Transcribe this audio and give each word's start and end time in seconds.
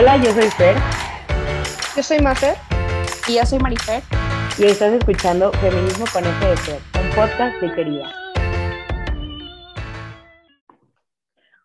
Hola, 0.00 0.16
yo 0.16 0.30
soy 0.30 0.48
Fer. 0.50 0.76
Yo 1.96 2.02
soy 2.04 2.20
Mafer. 2.20 2.54
Y 3.28 3.34
yo 3.34 3.44
soy 3.44 3.58
Marifer. 3.58 4.00
Y 4.56 4.66
estás 4.66 4.92
escuchando 4.92 5.50
Feminismo 5.54 6.04
con 6.12 6.22
F 6.24 6.46
de 6.46 6.56
Fer, 6.56 6.80
un 7.02 7.10
podcast 7.16 7.60
de 7.60 7.74
querida. 7.74 8.08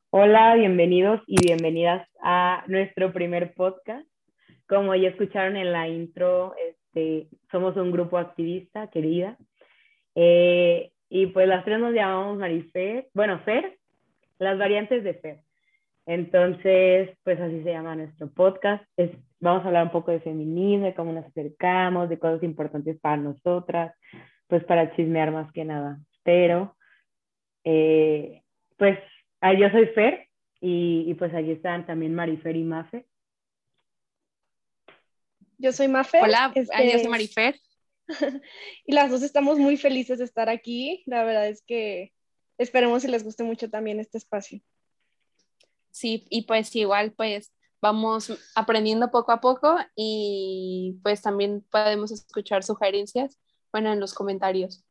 Hola, 0.09 0.55
bienvenidos 0.55 1.21
y 1.27 1.45
bienvenidas 1.45 2.09
a 2.23 2.63
nuestro 2.65 3.13
primer 3.13 3.53
podcast. 3.53 4.07
Como 4.67 4.95
ya 4.95 5.09
escucharon 5.09 5.55
en 5.55 5.71
la 5.71 5.87
intro, 5.87 6.55
este, 6.67 7.27
somos 7.51 7.77
un 7.77 7.91
grupo 7.91 8.17
activista, 8.17 8.89
querida. 8.89 9.37
Eh, 10.15 10.91
y 11.07 11.27
pues 11.27 11.47
las 11.47 11.63
tres 11.65 11.77
nos 11.77 11.93
llamamos 11.93 12.39
Marifer, 12.39 13.09
bueno, 13.13 13.41
Fer, 13.45 13.77
las 14.39 14.57
variantes 14.57 15.03
de 15.03 15.13
Fer. 15.13 15.42
Entonces, 16.05 17.09
pues 17.23 17.39
así 17.39 17.63
se 17.63 17.71
llama 17.71 17.95
nuestro 17.95 18.29
podcast. 18.29 18.83
Es, 18.97 19.11
vamos 19.39 19.63
a 19.63 19.67
hablar 19.67 19.85
un 19.85 19.91
poco 19.91 20.11
de 20.11 20.19
feminismo, 20.19 20.85
de 20.85 20.95
cómo 20.95 21.13
nos 21.13 21.25
acercamos, 21.25 22.09
de 22.09 22.19
cosas 22.19 22.43
importantes 22.43 22.99
para 22.99 23.17
nosotras, 23.17 23.95
pues 24.47 24.63
para 24.65 24.93
chismear 24.95 25.31
más 25.31 25.51
que 25.53 25.63
nada. 25.63 25.99
Pero, 26.23 26.75
eh, 27.63 28.43
pues 28.77 28.99
ah, 29.39 29.53
yo 29.53 29.69
soy 29.69 29.87
Fer 29.87 30.27
y, 30.59 31.05
y, 31.07 31.13
pues 31.13 31.33
aquí 31.33 31.51
están 31.51 31.85
también 31.85 32.13
Marifer 32.13 32.55
y 32.55 32.63
Mafe. 32.63 33.05
Yo 35.57 35.71
soy 35.71 35.87
Mafe. 35.87 36.21
Hola, 36.21 36.51
este... 36.53 36.91
yo 36.91 36.99
soy 36.99 37.07
Marifer. 37.07 37.55
y 38.85 38.93
las 38.93 39.09
dos 39.09 39.23
estamos 39.23 39.57
muy 39.57 39.77
felices 39.77 40.19
de 40.19 40.25
estar 40.25 40.49
aquí. 40.49 41.03
La 41.05 41.23
verdad 41.23 41.47
es 41.47 41.61
que 41.61 42.11
esperemos 42.57 43.03
si 43.03 43.07
les 43.07 43.23
guste 43.23 43.43
mucho 43.43 43.69
también 43.69 44.01
este 44.01 44.17
espacio 44.17 44.61
sí, 45.93 46.25
y 46.29 46.45
pues 46.45 46.75
igual 46.75 47.13
pues 47.15 47.53
vamos 47.81 48.31
aprendiendo 48.55 49.11
poco 49.11 49.31
a 49.31 49.39
poco 49.39 49.77
y 49.95 50.99
pues 51.03 51.21
también 51.21 51.63
podemos 51.71 52.11
escuchar 52.11 52.63
sugerencias, 52.63 53.39
bueno, 53.71 53.93
en 53.93 53.99
los 53.99 54.13
comentarios. 54.13 54.85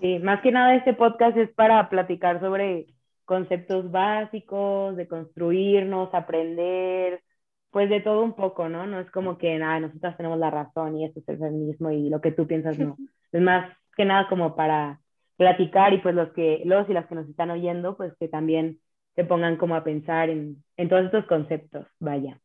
Sí, 0.00 0.18
más 0.18 0.42
que 0.42 0.52
nada 0.52 0.74
este 0.74 0.94
podcast 0.94 1.36
es 1.36 1.50
para 1.54 1.88
platicar 1.88 2.40
sobre 2.40 2.86
conceptos 3.24 3.90
básicos, 3.90 4.96
de 4.96 5.06
construirnos, 5.06 6.12
aprender, 6.12 7.22
pues 7.70 7.88
de 7.88 8.00
todo 8.00 8.22
un 8.22 8.34
poco, 8.34 8.68
¿no? 8.68 8.86
No 8.86 9.00
es 9.00 9.10
como 9.10 9.38
que 9.38 9.56
nada, 9.58 9.80
nosotras 9.80 10.16
tenemos 10.16 10.38
la 10.38 10.50
razón 10.50 10.98
y 10.98 11.06
esto 11.06 11.20
es 11.20 11.28
el 11.28 11.38
feminismo 11.38 11.90
y 11.90 12.10
lo 12.10 12.20
que 12.20 12.32
tú 12.32 12.46
piensas 12.46 12.78
no. 12.78 12.96
Es 13.32 13.40
más 13.40 13.74
que 13.96 14.04
nada 14.04 14.28
como 14.28 14.54
para 14.54 15.00
platicar 15.36 15.94
y 15.94 15.98
pues 15.98 16.14
los 16.14 16.32
que, 16.32 16.62
los 16.66 16.86
y 16.90 16.92
las 16.92 17.06
que 17.06 17.14
nos 17.14 17.28
están 17.28 17.50
oyendo, 17.50 17.96
pues 17.96 18.12
que 18.18 18.28
también 18.28 18.78
se 19.14 19.24
pongan 19.24 19.56
como 19.56 19.74
a 19.74 19.84
pensar 19.84 20.30
en, 20.30 20.64
todos 20.88 21.04
estos 21.06 21.26
conceptos, 21.26 21.86
vaya. 21.98 22.40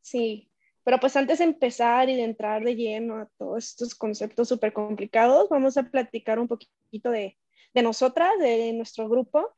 Sí, 0.00 0.50
pero 0.84 0.98
pues 0.98 1.16
antes 1.16 1.38
de 1.38 1.44
empezar 1.44 2.08
y 2.08 2.16
de 2.16 2.24
entrar 2.24 2.64
de 2.64 2.76
lleno 2.76 3.16
a 3.16 3.28
todos 3.38 3.68
estos 3.68 3.94
conceptos 3.94 4.48
súper 4.48 4.72
complicados, 4.72 5.48
vamos 5.48 5.76
a 5.76 5.84
platicar 5.84 6.38
un 6.38 6.48
poquito 6.48 7.10
de, 7.10 7.38
de 7.74 7.82
nosotras, 7.82 8.30
de 8.40 8.72
nuestro 8.72 9.08
grupo. 9.08 9.54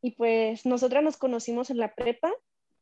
Y 0.00 0.12
pues 0.12 0.66
nosotras 0.66 1.02
nos 1.02 1.16
conocimos 1.16 1.70
en 1.70 1.78
la 1.78 1.94
prepa, 1.94 2.32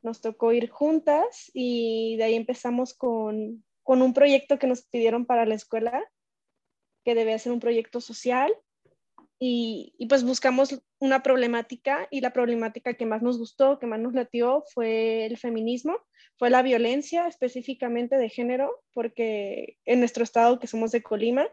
nos 0.01 0.21
tocó 0.21 0.51
ir 0.51 0.69
juntas 0.69 1.49
y 1.53 2.17
de 2.17 2.25
ahí 2.25 2.35
empezamos 2.35 2.93
con, 2.93 3.63
con 3.81 4.01
un 4.01 4.13
proyecto 4.13 4.59
que 4.59 4.67
nos 4.67 4.83
pidieron 4.83 5.25
para 5.25 5.45
la 5.45 5.55
escuela, 5.55 6.03
que 7.05 7.15
debe 7.15 7.37
ser 7.39 7.53
un 7.53 7.59
proyecto 7.59 8.01
social 8.01 8.51
y, 9.45 10.05
pues 10.07 10.23
buscamos 10.23 10.81
una 10.99 11.21
problemática 11.21 12.07
y 12.09 12.21
la 12.21 12.31
problemática 12.31 12.93
que 12.93 13.05
más 13.05 13.21
nos 13.21 13.37
gustó, 13.37 13.77
que 13.77 13.87
más 13.87 13.99
nos 13.99 14.13
latió 14.13 14.63
fue 14.73 15.25
el 15.25 15.37
feminismo, 15.37 15.97
fue 16.37 16.49
la 16.49 16.61
violencia 16.61 17.27
específicamente 17.27 18.15
de 18.15 18.29
género, 18.29 18.71
porque 18.93 19.75
en 19.83 19.99
nuestro 19.99 20.23
estado, 20.23 20.59
que 20.59 20.67
somos 20.67 20.91
de 20.91 21.03
Colima, 21.03 21.45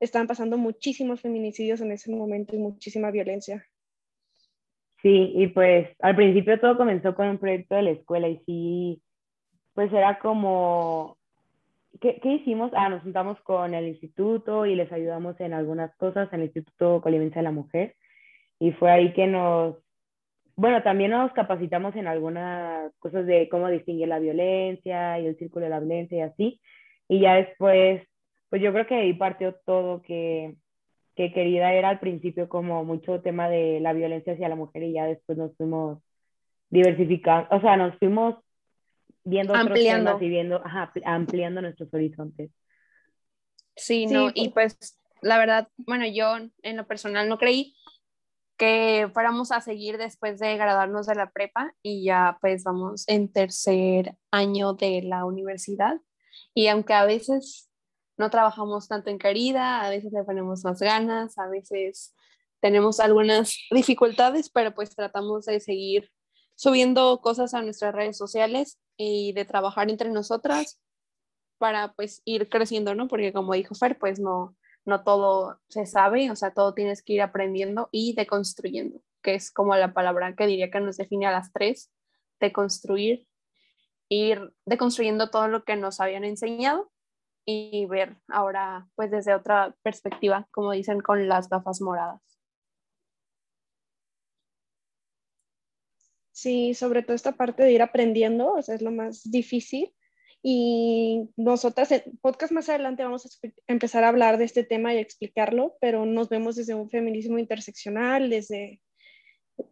estaban 0.00 0.26
pasando 0.26 0.58
muchísimos 0.58 1.20
feminicidios 1.20 1.80
en 1.80 1.92
ese 1.92 2.10
momento 2.10 2.56
y 2.56 2.58
muchísima 2.58 3.12
violencia. 3.12 3.64
Sí, 5.00 5.30
y 5.36 5.46
pues 5.46 5.90
al 6.00 6.16
principio 6.16 6.58
todo 6.58 6.76
comenzó 6.76 7.14
con 7.14 7.28
un 7.28 7.38
proyecto 7.38 7.76
de 7.76 7.82
la 7.82 7.90
escuela 7.90 8.28
y 8.28 8.42
sí, 8.46 9.02
pues 9.74 9.92
era 9.92 10.18
como 10.18 11.17
¿Qué, 12.00 12.20
¿qué, 12.20 12.34
hicimos? 12.34 12.70
Ah, 12.74 12.88
nos 12.88 13.02
juntamos 13.02 13.40
con 13.42 13.74
el 13.74 13.88
instituto 13.88 14.66
y 14.66 14.74
les 14.74 14.90
ayudamos 14.92 15.38
en 15.40 15.52
algunas 15.52 15.94
cosas, 15.96 16.32
en 16.32 16.40
el 16.40 16.46
Instituto 16.46 17.00
Colimense 17.00 17.36
de 17.38 17.42
la 17.42 17.50
Mujer. 17.52 17.96
Y 18.60 18.72
fue 18.72 18.90
ahí 18.90 19.12
que 19.12 19.26
nos, 19.26 19.76
bueno, 20.56 20.82
también 20.82 21.12
nos 21.12 21.32
capacitamos 21.32 21.94
en 21.96 22.06
algunas 22.08 22.92
cosas 22.98 23.26
de 23.26 23.48
cómo 23.48 23.68
distinguir 23.68 24.08
la 24.08 24.18
violencia 24.18 25.20
y 25.20 25.26
el 25.26 25.38
círculo 25.38 25.64
de 25.64 25.70
la 25.70 25.80
violencia 25.80 26.18
y 26.18 26.20
así. 26.22 26.60
Y 27.08 27.20
ya 27.20 27.34
después, 27.36 28.02
pues 28.50 28.62
yo 28.62 28.72
creo 28.72 28.86
que 28.86 28.96
ahí 28.96 29.14
partió 29.14 29.54
todo 29.64 30.02
que, 30.02 30.56
que 31.16 31.32
querida 31.32 31.72
era 31.74 31.90
al 31.90 32.00
principio 32.00 32.48
como 32.48 32.84
mucho 32.84 33.20
tema 33.22 33.48
de 33.48 33.80
la 33.80 33.92
violencia 33.92 34.34
hacia 34.34 34.48
la 34.48 34.56
mujer 34.56 34.82
y 34.84 34.92
ya 34.92 35.06
después 35.06 35.38
nos 35.38 35.56
fuimos 35.56 36.00
diversificando, 36.70 37.48
o 37.56 37.60
sea, 37.60 37.76
nos 37.76 37.96
fuimos 37.98 38.36
viendo 39.28 39.54
ampliando. 39.54 40.10
otros 40.10 40.20
temas 40.20 40.22
y 40.22 40.28
viendo, 40.28 40.56
ajá, 40.64 40.92
ampliando 41.04 41.62
nuestros 41.62 41.92
horizontes. 41.92 42.50
Sí, 43.76 44.06
no, 44.06 44.30
y 44.34 44.48
pues. 44.48 44.76
pues 44.76 44.98
la 45.20 45.38
verdad, 45.38 45.68
bueno, 45.76 46.06
yo 46.06 46.36
en 46.62 46.76
lo 46.76 46.86
personal 46.86 47.28
no 47.28 47.38
creí 47.38 47.74
que 48.56 49.08
fuéramos 49.12 49.52
a 49.52 49.60
seguir 49.60 49.98
después 49.98 50.40
de 50.40 50.56
graduarnos 50.56 51.06
de 51.06 51.14
la 51.14 51.30
prepa 51.30 51.72
y 51.82 52.04
ya 52.04 52.38
pues 52.40 52.64
vamos 52.64 53.04
en 53.06 53.32
tercer 53.32 54.16
año 54.32 54.72
de 54.74 55.02
la 55.02 55.24
universidad 55.24 56.00
y 56.54 56.66
aunque 56.66 56.92
a 56.92 57.04
veces 57.04 57.70
no 58.16 58.30
trabajamos 58.30 58.88
tanto 58.88 59.10
en 59.10 59.18
Carida, 59.18 59.82
a 59.82 59.90
veces 59.90 60.12
le 60.12 60.24
ponemos 60.24 60.64
más 60.64 60.80
ganas, 60.80 61.38
a 61.38 61.46
veces 61.46 62.16
tenemos 62.60 62.98
algunas 62.98 63.56
dificultades, 63.70 64.50
pero 64.50 64.74
pues 64.74 64.94
tratamos 64.94 65.46
de 65.46 65.60
seguir 65.60 66.10
subiendo 66.56 67.20
cosas 67.20 67.54
a 67.54 67.62
nuestras 67.62 67.94
redes 67.94 68.18
sociales 68.18 68.80
y 68.98 69.32
de 69.32 69.46
trabajar 69.46 69.88
entre 69.88 70.10
nosotras 70.10 70.78
para 71.56 71.94
pues 71.94 72.20
ir 72.26 72.48
creciendo, 72.50 72.94
¿no? 72.94 73.08
Porque 73.08 73.32
como 73.32 73.54
dijo 73.54 73.74
Fer, 73.74 73.98
pues 73.98 74.20
no, 74.20 74.56
no 74.84 75.02
todo 75.04 75.60
se 75.68 75.86
sabe, 75.86 76.30
o 76.30 76.36
sea, 76.36 76.52
todo 76.52 76.74
tienes 76.74 77.02
que 77.02 77.14
ir 77.14 77.22
aprendiendo 77.22 77.88
y 77.92 78.14
deconstruyendo, 78.14 79.00
que 79.22 79.34
es 79.34 79.50
como 79.50 79.74
la 79.76 79.94
palabra 79.94 80.34
que 80.34 80.46
diría 80.46 80.70
que 80.70 80.80
nos 80.80 80.96
define 80.96 81.26
a 81.26 81.32
las 81.32 81.52
tres, 81.52 81.90
deconstruir, 82.40 83.26
ir 84.08 84.52
deconstruyendo 84.66 85.30
todo 85.30 85.48
lo 85.48 85.64
que 85.64 85.76
nos 85.76 86.00
habían 86.00 86.24
enseñado 86.24 86.90
y 87.44 87.86
ver 87.86 88.16
ahora 88.28 88.88
pues 88.94 89.10
desde 89.10 89.34
otra 89.34 89.74
perspectiva, 89.82 90.48
como 90.50 90.72
dicen, 90.72 91.00
con 91.00 91.28
las 91.28 91.48
gafas 91.48 91.80
moradas. 91.80 92.37
Sí, 96.38 96.72
sobre 96.74 97.02
todo 97.02 97.16
esta 97.16 97.32
parte 97.32 97.64
de 97.64 97.72
ir 97.72 97.82
aprendiendo, 97.82 98.52
o 98.52 98.58
es 98.58 98.80
lo 98.80 98.92
más 98.92 99.28
difícil. 99.28 99.92
Y 100.40 101.28
nosotras, 101.36 101.90
en 101.90 102.16
podcast 102.22 102.52
más 102.52 102.68
adelante 102.68 103.02
vamos 103.02 103.26
a 103.26 103.48
empezar 103.66 104.04
a 104.04 104.08
hablar 104.08 104.38
de 104.38 104.44
este 104.44 104.62
tema 104.62 104.94
y 104.94 104.98
explicarlo, 104.98 105.76
pero 105.80 106.06
nos 106.06 106.28
vemos 106.28 106.54
desde 106.54 106.74
un 106.74 106.88
feminismo 106.90 107.40
interseccional, 107.40 108.30
desde, 108.30 108.80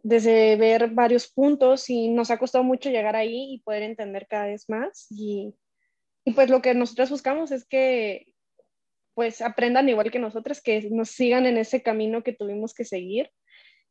desde 0.02 0.56
ver 0.56 0.90
varios 0.90 1.28
puntos 1.28 1.88
y 1.88 2.08
nos 2.08 2.32
ha 2.32 2.38
costado 2.38 2.64
mucho 2.64 2.90
llegar 2.90 3.14
ahí 3.14 3.54
y 3.54 3.60
poder 3.60 3.84
entender 3.84 4.26
cada 4.26 4.46
vez 4.46 4.68
más. 4.68 5.06
Y, 5.10 5.54
y 6.24 6.32
pues 6.32 6.50
lo 6.50 6.62
que 6.62 6.74
nosotras 6.74 7.10
buscamos 7.10 7.52
es 7.52 7.64
que 7.64 8.26
pues 9.14 9.40
aprendan 9.40 9.88
igual 9.88 10.10
que 10.10 10.18
nosotras, 10.18 10.60
que 10.60 10.90
nos 10.90 11.10
sigan 11.10 11.46
en 11.46 11.58
ese 11.58 11.80
camino 11.80 12.24
que 12.24 12.32
tuvimos 12.32 12.74
que 12.74 12.84
seguir. 12.84 13.30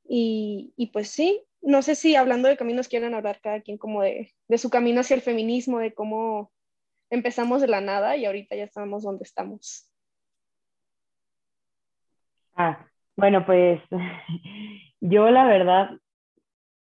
Y, 0.07 0.73
y 0.77 0.87
pues 0.87 1.09
sí, 1.09 1.41
no 1.65 1.81
sé 1.81 1.95
si 1.95 2.15
hablando 2.15 2.47
de 2.47 2.57
caminos 2.57 2.87
quieran 2.87 3.15
hablar 3.15 3.39
cada 3.41 3.59
quien 3.61 3.77
como 3.77 4.03
de, 4.03 4.31
de, 4.47 4.57
su 4.57 4.69
camino 4.69 5.01
hacia 5.01 5.15
el 5.15 5.21
feminismo, 5.21 5.79
de 5.79 5.93
cómo 5.93 6.51
empezamos 7.09 7.59
de 7.59 7.67
la 7.67 7.81
nada 7.81 8.15
y 8.15 8.25
ahorita 8.25 8.55
ya 8.55 8.63
estamos 8.63 9.03
donde 9.03 9.23
estamos. 9.23 9.91
Ah, 12.55 12.85
bueno, 13.17 13.45
pues 13.47 13.81
yo 15.01 15.29
la 15.31 15.45
verdad, 15.45 15.89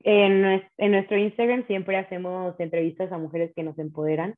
en, 0.02 0.62
en 0.78 0.92
nuestro 0.92 1.18
Instagram 1.18 1.66
siempre 1.66 1.98
hacemos 1.98 2.60
entrevistas 2.60 3.10
a 3.14 3.18
mujeres 3.18 3.54
que 3.56 3.64
nos 3.64 3.80
empoderan 3.80 4.36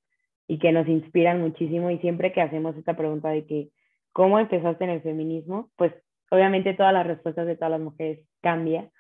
y 0.48 0.60
que 0.60 0.72
nos 0.72 0.88
inspiran 0.88 1.42
muchísimo 1.42 1.90
y 1.90 1.98
siempre 1.98 2.32
que 2.32 2.42
hacemos 2.42 2.78
esta 2.78 2.96
pregunta 2.96 3.30
de 3.30 3.48
que, 3.48 3.70
¿cómo 4.12 4.38
empezaste 4.38 4.84
en 4.84 4.92
el 4.92 5.02
feminismo? 5.02 5.72
Pues 5.76 5.92
obviamente 6.30 6.76
todas 6.76 6.94
las 6.94 7.08
respuestas 7.08 7.48
de 7.48 7.56
todas 7.56 7.72
las 7.72 7.82
mujeres 7.82 8.20
cambian 8.42 8.92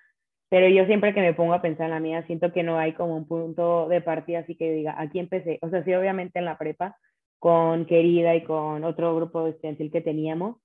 pero 0.50 0.68
yo 0.69 0.86
siempre 0.86 1.13
que 1.13 1.21
me 1.21 1.33
pongo 1.33 1.53
a 1.53 1.62
pensar 1.62 1.86
en 1.86 1.92
la 1.92 2.00
mía, 2.00 2.24
siento 2.27 2.51
que 2.53 2.63
no 2.63 2.77
hay 2.77 2.94
como 2.94 3.15
un 3.18 3.27
punto 3.27 3.88
de 3.89 4.01
partida 4.01 4.39
así 4.39 4.56
que 4.56 4.71
diga, 4.71 4.95
aquí 5.00 5.19
empecé. 5.19 5.59
O 5.62 5.69
sea, 5.69 5.83
sí, 5.83 5.94
obviamente 5.94 6.39
en 6.39 6.45
la 6.45 6.57
prepa, 6.57 6.97
con 7.39 7.86
Querida 7.86 8.36
y 8.36 8.44
con 8.44 8.83
otro 8.83 9.15
grupo 9.15 9.47
estudiantil 9.47 9.92
que 9.92 10.01
teníamos, 10.01 10.57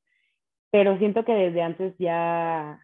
pero 0.70 0.98
siento 0.98 1.24
que 1.24 1.32
desde 1.34 1.62
antes 1.62 1.94
ya, 1.98 2.80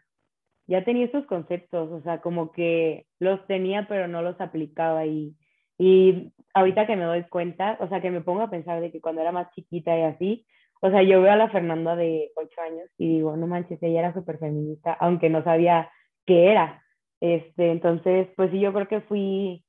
ya 0.67 0.85
tenía 0.85 1.07
esos 1.07 1.27
conceptos, 1.27 1.91
o 1.93 2.03
sea, 2.03 2.21
como 2.21 2.53
que 2.53 3.07
los 3.21 3.47
tenía, 3.47 3.87
pero 3.89 4.09
no 4.09 4.23
los 4.23 4.41
aplicaba 4.41 5.07
y, 5.07 5.37
Y 5.79 6.33
ahorita 6.55 6.87
que 6.87 6.97
me 6.97 7.05
doy 7.05 7.25
cuenta, 7.29 7.77
o 7.81 7.89
sea, 7.89 8.01
que 8.01 8.11
me 8.11 8.23
pongo 8.23 8.43
a 8.43 8.51
pensar 8.51 8.81
de 8.81 8.91
que 8.93 9.01
cuando 9.01 9.21
era 9.23 9.33
más 9.33 9.51
chiquita 9.55 9.97
y 9.99 10.03
así, 10.03 10.47
o 10.81 10.91
sea, 10.91 11.03
yo 11.03 11.21
veo 11.23 11.33
a 11.33 11.37
la 11.37 11.51
Fernanda 11.51 11.97
de 11.97 12.33
8 12.37 12.61
años 12.63 12.89
y 12.99 13.09
digo, 13.17 13.37
no 13.37 13.47
manches, 13.47 13.83
ella 13.83 14.01
era 14.01 14.15
súper 14.15 14.39
feminista, 14.39 14.93
aunque 14.95 15.31
no 15.31 15.43
sabía 15.45 15.91
qué 16.27 16.51
era. 16.53 16.83
Este, 17.21 17.71
entonces, 17.71 18.29
pues 18.37 18.51
sí, 18.51 18.61
yo 18.61 18.73
creo 18.73 18.89
que 18.89 19.01
fui, 19.03 19.65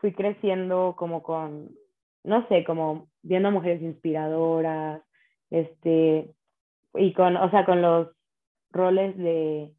fui 0.00 0.12
creciendo 0.12 0.94
como 0.96 1.22
con, 1.22 1.70
no 2.24 2.46
sé, 2.48 2.64
como 2.64 3.08
viendo 3.22 3.50
mujeres 3.50 3.82
inspiradoras, 3.82 5.02
este, 5.50 6.30
y 6.94 7.12
con, 7.12 7.36
o 7.36 7.50
sea, 7.50 7.64
con 7.64 7.82
los 7.82 8.08
roles 8.70 9.16
de, 9.18 9.72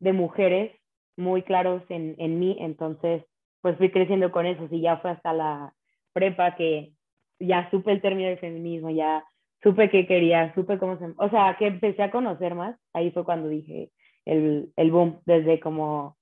de 0.00 0.12
mujeres 0.12 0.72
muy 1.16 1.42
claros 1.42 1.82
en, 1.88 2.16
en 2.18 2.38
mí, 2.38 2.56
entonces, 2.60 3.24
pues 3.62 3.76
fui 3.78 3.90
creciendo 3.90 4.30
con 4.30 4.46
eso, 4.46 4.68
y 4.70 4.80
ya 4.82 4.98
fue 4.98 5.10
hasta 5.10 5.32
la 5.32 5.74
prepa 6.12 6.54
que 6.54 6.92
ya 7.38 7.70
supe 7.70 7.92
el 7.92 8.02
término 8.02 8.28
del 8.28 8.38
feminismo, 8.38 8.90
ya 8.90 9.24
supe 9.62 9.88
qué 9.90 10.06
quería, 10.06 10.54
supe 10.54 10.78
cómo 10.78 10.98
se, 10.98 11.06
o 11.16 11.30
sea, 11.30 11.56
que 11.58 11.66
empecé 11.66 12.02
a 12.02 12.10
conocer 12.10 12.54
más, 12.54 12.78
ahí 12.92 13.10
fue 13.10 13.24
cuando 13.24 13.48
dije 13.48 13.90
el, 14.24 14.72
el 14.76 14.90
boom, 14.90 15.20
desde 15.26 15.60
como 15.60 16.16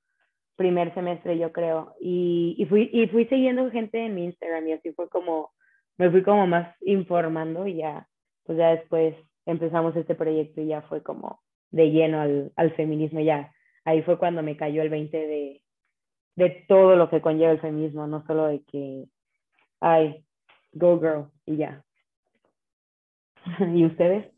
primer 0.56 0.94
semestre 0.94 1.38
yo 1.38 1.52
creo, 1.52 1.94
y, 2.00 2.54
y, 2.58 2.66
fui, 2.66 2.90
y 2.92 3.06
fui 3.08 3.26
siguiendo 3.26 3.70
gente 3.70 4.04
en 4.04 4.14
mi 4.14 4.24
Instagram 4.24 4.68
y 4.68 4.72
así 4.72 4.92
fue 4.92 5.08
como, 5.08 5.50
me 5.98 6.10
fui 6.10 6.22
como 6.22 6.46
más 6.46 6.76
informando 6.82 7.66
y 7.66 7.76
ya, 7.76 8.06
pues 8.44 8.58
ya 8.58 8.70
después 8.70 9.14
empezamos 9.46 9.96
este 9.96 10.14
proyecto 10.14 10.60
y 10.60 10.66
ya 10.66 10.82
fue 10.82 11.02
como 11.02 11.40
de 11.70 11.90
lleno 11.90 12.20
al, 12.20 12.52
al 12.56 12.72
feminismo, 12.74 13.20
ya, 13.20 13.52
ahí 13.84 14.02
fue 14.02 14.18
cuando 14.18 14.42
me 14.42 14.56
cayó 14.56 14.82
el 14.82 14.90
20 14.90 15.16
de, 15.16 15.62
de 16.36 16.64
todo 16.68 16.96
lo 16.96 17.10
que 17.10 17.20
conlleva 17.20 17.52
el 17.52 17.60
feminismo, 17.60 18.06
no 18.06 18.24
solo 18.26 18.46
de 18.46 18.62
que, 18.64 19.06
ay, 19.80 20.24
go 20.72 20.98
girl 21.00 21.30
y 21.46 21.56
ya. 21.56 21.84
¿Y 23.74 23.84
ustedes? 23.84 24.31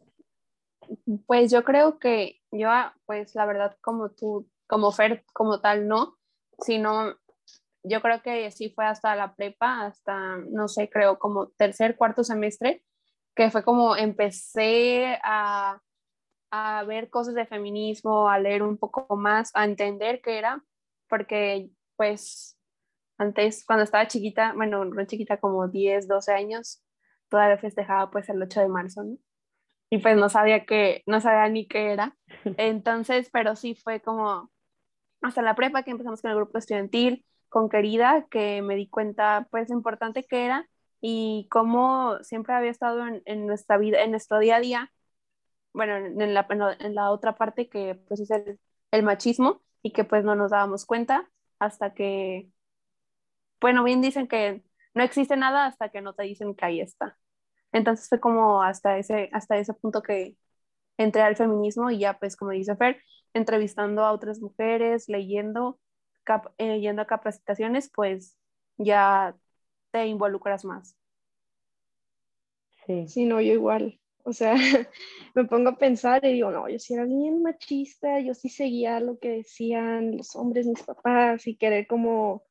Pues 1.27 1.51
yo 1.51 1.65
creo 1.65 1.99
que 1.99 2.41
yo, 2.51 2.69
pues 3.07 3.35
la 3.35 3.47
verdad, 3.47 3.77
como 3.81 4.11
tú, 4.11 4.49
como 4.67 4.93
Fer, 4.93 5.25
como 5.33 5.61
tal, 5.61 5.89
no, 5.89 6.17
sino 6.61 7.15
yo 7.83 8.01
creo 8.01 8.23
que 8.23 8.51
sí 8.51 8.71
fue 8.71 8.87
hasta 8.87 9.15
la 9.15 9.35
prepa, 9.35 9.87
hasta, 9.87 10.39
no 10.51 10.69
sé, 10.69 10.89
creo 10.91 11.19
como 11.19 11.49
tercer, 11.51 11.97
cuarto 11.97 12.25
semestre, 12.25 12.83
que 13.35 13.51
fue 13.51 13.63
como 13.63 13.97
empecé 13.97 15.19
a, 15.23 15.81
a 16.51 16.85
ver 16.85 17.11
cosas 17.11 17.35
de 17.35 17.47
feminismo, 17.47 18.29
a 18.29 18.39
leer 18.39 18.63
un 18.63 18.79
poco 18.79 19.17
más, 19.17 19.51
a 19.55 19.65
entender 19.65 20.21
qué 20.23 20.39
era, 20.39 20.65
porque 21.09 21.71
pues 21.97 22.59
antes, 23.19 23.65
cuando 23.67 23.85
estaba 23.85 24.09
chiquita, 24.09 24.53
bueno, 24.55 24.85
no 24.85 25.05
chiquita, 25.07 25.39
como 25.39 25.69
10, 25.69 26.09
12 26.09 26.33
años, 26.33 26.83
todavía 27.29 27.59
festejaba 27.59 28.11
pues 28.11 28.29
el 28.29 28.43
8 28.43 28.61
de 28.61 28.69
marzo, 28.69 29.05
¿no? 29.05 29.17
Y 29.95 29.99
pues 29.99 30.17
no 30.17 30.29
sabía 30.29 30.67
que, 30.67 31.05
no 31.07 31.21
sabía 31.21 31.49
ni 31.49 31.69
qué 31.69 31.93
era. 31.93 32.17
Entonces, 32.59 33.31
pero 33.33 33.55
sí 33.55 33.77
fue 33.77 34.01
como 34.01 34.51
hasta 35.23 35.41
la 35.41 35.55
prepa 35.55 35.85
que 35.85 35.93
empezamos 35.93 36.21
con 36.21 36.33
el 36.33 36.37
grupo 36.37 36.59
estudiantil, 36.59 37.25
con 37.49 37.69
Querida, 37.69 38.27
que 38.29 38.61
me 38.63 38.75
di 38.75 38.89
cuenta 38.89 39.47
pues 39.53 39.69
lo 39.71 39.77
importante 39.77 40.25
que 40.25 40.47
era 40.47 40.69
y 41.01 41.47
cómo 41.49 42.19
siempre 42.23 42.55
había 42.55 42.73
estado 42.73 43.07
en, 43.07 43.23
en 43.27 43.47
nuestra 43.47 43.79
vida, 43.79 44.03
en 44.03 44.11
nuestro 44.11 44.41
día 44.41 44.57
a 44.57 44.61
día, 44.61 44.93
bueno, 45.73 45.97
en 45.97 46.35
la, 46.35 46.49
en 46.81 46.95
la 46.97 47.13
otra 47.13 47.37
parte 47.37 47.69
que 47.69 47.95
pues 48.09 48.21
es 48.21 48.33
el, 48.33 48.59
el 48.91 49.03
machismo 49.05 49.63
y 49.83 49.93
que 49.93 50.03
pues 50.05 50.25
no 50.25 50.35
nos 50.35 50.51
dábamos 50.51 50.87
cuenta 50.87 51.31
hasta 51.61 51.95
que, 51.95 52.51
bueno, 53.61 53.85
bien 53.85 54.03
dicen 54.03 54.27
que 54.29 54.65
no 54.95 55.05
existe 55.05 55.37
nada 55.37 55.67
hasta 55.67 55.91
que 55.91 56.01
no 56.01 56.15
te 56.15 56.25
dicen 56.25 56.55
que 56.57 56.65
ahí 56.65 56.81
está. 56.81 57.17
Entonces 57.75 58.09
fue 58.11 58.21
como 58.21 58.63
hasta 58.65 58.99
ese, 58.99 59.31
hasta 59.35 59.59
ese 59.59 59.75
punto 59.75 60.03
que 60.03 60.39
entré 60.99 61.23
al 61.23 61.37
feminismo 61.37 61.91
y 61.91 61.99
ya 62.01 62.19
pues 62.19 62.37
como 62.37 62.53
dice 62.53 62.77
Fer, 62.77 63.03
entrevistando 63.35 64.05
a 64.05 64.13
otras 64.13 64.41
mujeres, 64.41 65.09
leyendo, 65.09 65.81
eh, 66.59 66.81
yendo 66.81 67.03
a 67.03 67.07
capacitaciones, 67.07 67.91
pues 67.95 68.37
ya 68.79 69.37
te 69.93 70.07
involucras 70.07 70.65
más. 70.65 70.97
Sí. 72.87 73.09
Sí, 73.09 73.25
no, 73.27 73.41
yo 73.41 73.53
igual. 73.53 74.01
O 74.25 74.33
sea, 74.33 74.55
me 75.35 75.45
pongo 75.45 75.71
a 75.71 75.79
pensar 75.79 76.25
y 76.25 76.33
digo, 76.35 76.51
no, 76.51 76.69
yo 76.69 76.79
sí 76.79 76.95
era 76.95 77.05
bien 77.05 77.43
machista, 77.43 78.21
yo 78.21 78.35
sí 78.35 78.49
seguía 78.49 79.01
lo 79.01 79.19
que 79.19 79.31
decían 79.31 80.17
los 80.17 80.35
hombres, 80.37 80.67
mis 80.67 80.83
papás, 80.83 81.47
y 81.47 81.57
querer 81.57 81.87
como 81.87 82.43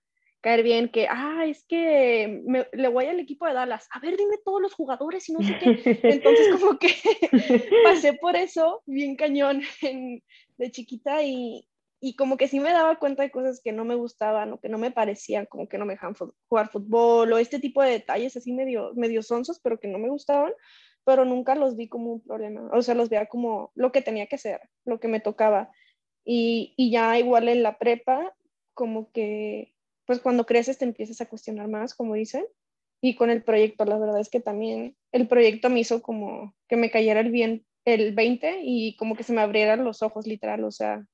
caer 0.44 0.62
bien, 0.62 0.90
que, 0.90 1.08
ah, 1.10 1.46
es 1.48 1.64
que 1.64 2.44
le 2.74 2.88
voy 2.90 3.06
al 3.06 3.20
equipo 3.22 3.48
de 3.48 3.54
Dallas, 3.54 3.88
a 3.92 4.00
ver, 4.00 4.18
dime 4.18 4.36
todos 4.44 4.62
los 4.62 4.74
jugadores 4.74 5.28
y 5.30 5.34
no 5.34 5.40
sé 5.40 5.58
qué. 5.58 5.66
Entonces, 6.04 6.50
como 6.60 6.78
que 6.78 6.90
pasé 7.84 8.14
por 8.14 8.36
eso 8.36 8.84
bien 8.86 9.16
cañón 9.16 9.62
de 10.58 10.72
chiquita 10.72 11.24
y, 11.24 11.66
y, 12.02 12.18
como 12.18 12.36
que 12.36 12.50
sí 12.50 12.60
me 12.60 12.74
daba 12.74 13.00
cuenta 13.00 13.24
de 13.24 13.32
cosas 13.32 13.62
que 13.64 13.72
no 13.72 13.86
me 13.86 13.96
gustaban 13.96 14.52
o 14.52 14.60
que 14.60 14.68
no 14.68 14.78
me 14.78 14.92
parecían, 14.92 15.46
como 15.46 15.70
que 15.70 15.78
no 15.78 15.86
me 15.86 15.94
dejaban 15.94 16.16
jugar 16.50 16.70
fútbol 16.70 17.32
o 17.32 17.38
este 17.38 17.60
tipo 17.60 17.82
de 17.82 17.92
detalles 17.92 18.36
así 18.36 18.52
medio, 18.52 18.92
medio 18.96 19.24
sonsos, 19.24 19.62
pero 19.64 19.80
que 19.80 19.88
no 19.88 19.98
me 19.98 20.10
gustaban, 20.10 20.52
pero 21.06 21.24
nunca 21.24 21.56
los 21.56 21.78
vi 21.78 21.88
como 21.88 22.12
un 22.12 22.22
problema, 22.22 22.70
o 22.74 22.82
sea, 22.82 22.96
los 22.96 23.08
veía 23.08 23.28
como 23.28 23.72
lo 23.76 23.94
que 23.94 24.02
tenía 24.02 24.28
que 24.28 24.38
ser, 24.38 24.60
lo 24.84 25.00
que 25.00 25.08
me 25.08 25.22
tocaba. 25.22 25.72
Y, 26.26 26.74
y 26.76 26.92
ya 26.92 27.18
igual 27.18 27.48
en 27.48 27.64
la 27.64 27.78
prepa, 27.78 28.34
como 28.74 29.10
que 29.14 29.74
pues 30.06 30.20
cuando 30.20 30.46
creces 30.46 30.78
te 30.78 30.86
empiezas 30.86 31.22
a 31.22 31.28
cuestionar 31.28 31.68
más, 31.68 31.94
como 31.94 32.14
dicen. 32.16 32.46
Y 33.02 33.16
con 33.16 33.30
el 33.30 33.44
proyecto, 33.44 33.84
la 33.86 33.98
verdad 33.98 34.20
es 34.22 34.30
que 34.30 34.40
también 34.40 34.96
el 35.12 35.28
proyecto 35.28 35.70
me 35.70 35.82
hizo 35.82 36.02
como 36.02 36.56
que 36.70 36.78
me 36.78 36.90
cayera 36.90 37.20
el 37.20 37.32
bien 37.32 37.66
el 37.86 38.14
20 38.14 38.62
y 38.64 38.96
como 38.96 39.16
que 39.16 39.24
se 39.24 39.34
me 39.34 39.42
abrieran 39.42 39.84
los 39.84 40.02
ojos 40.02 40.26
literal, 40.26 40.64
o 40.64 40.72
sea, 40.72 41.06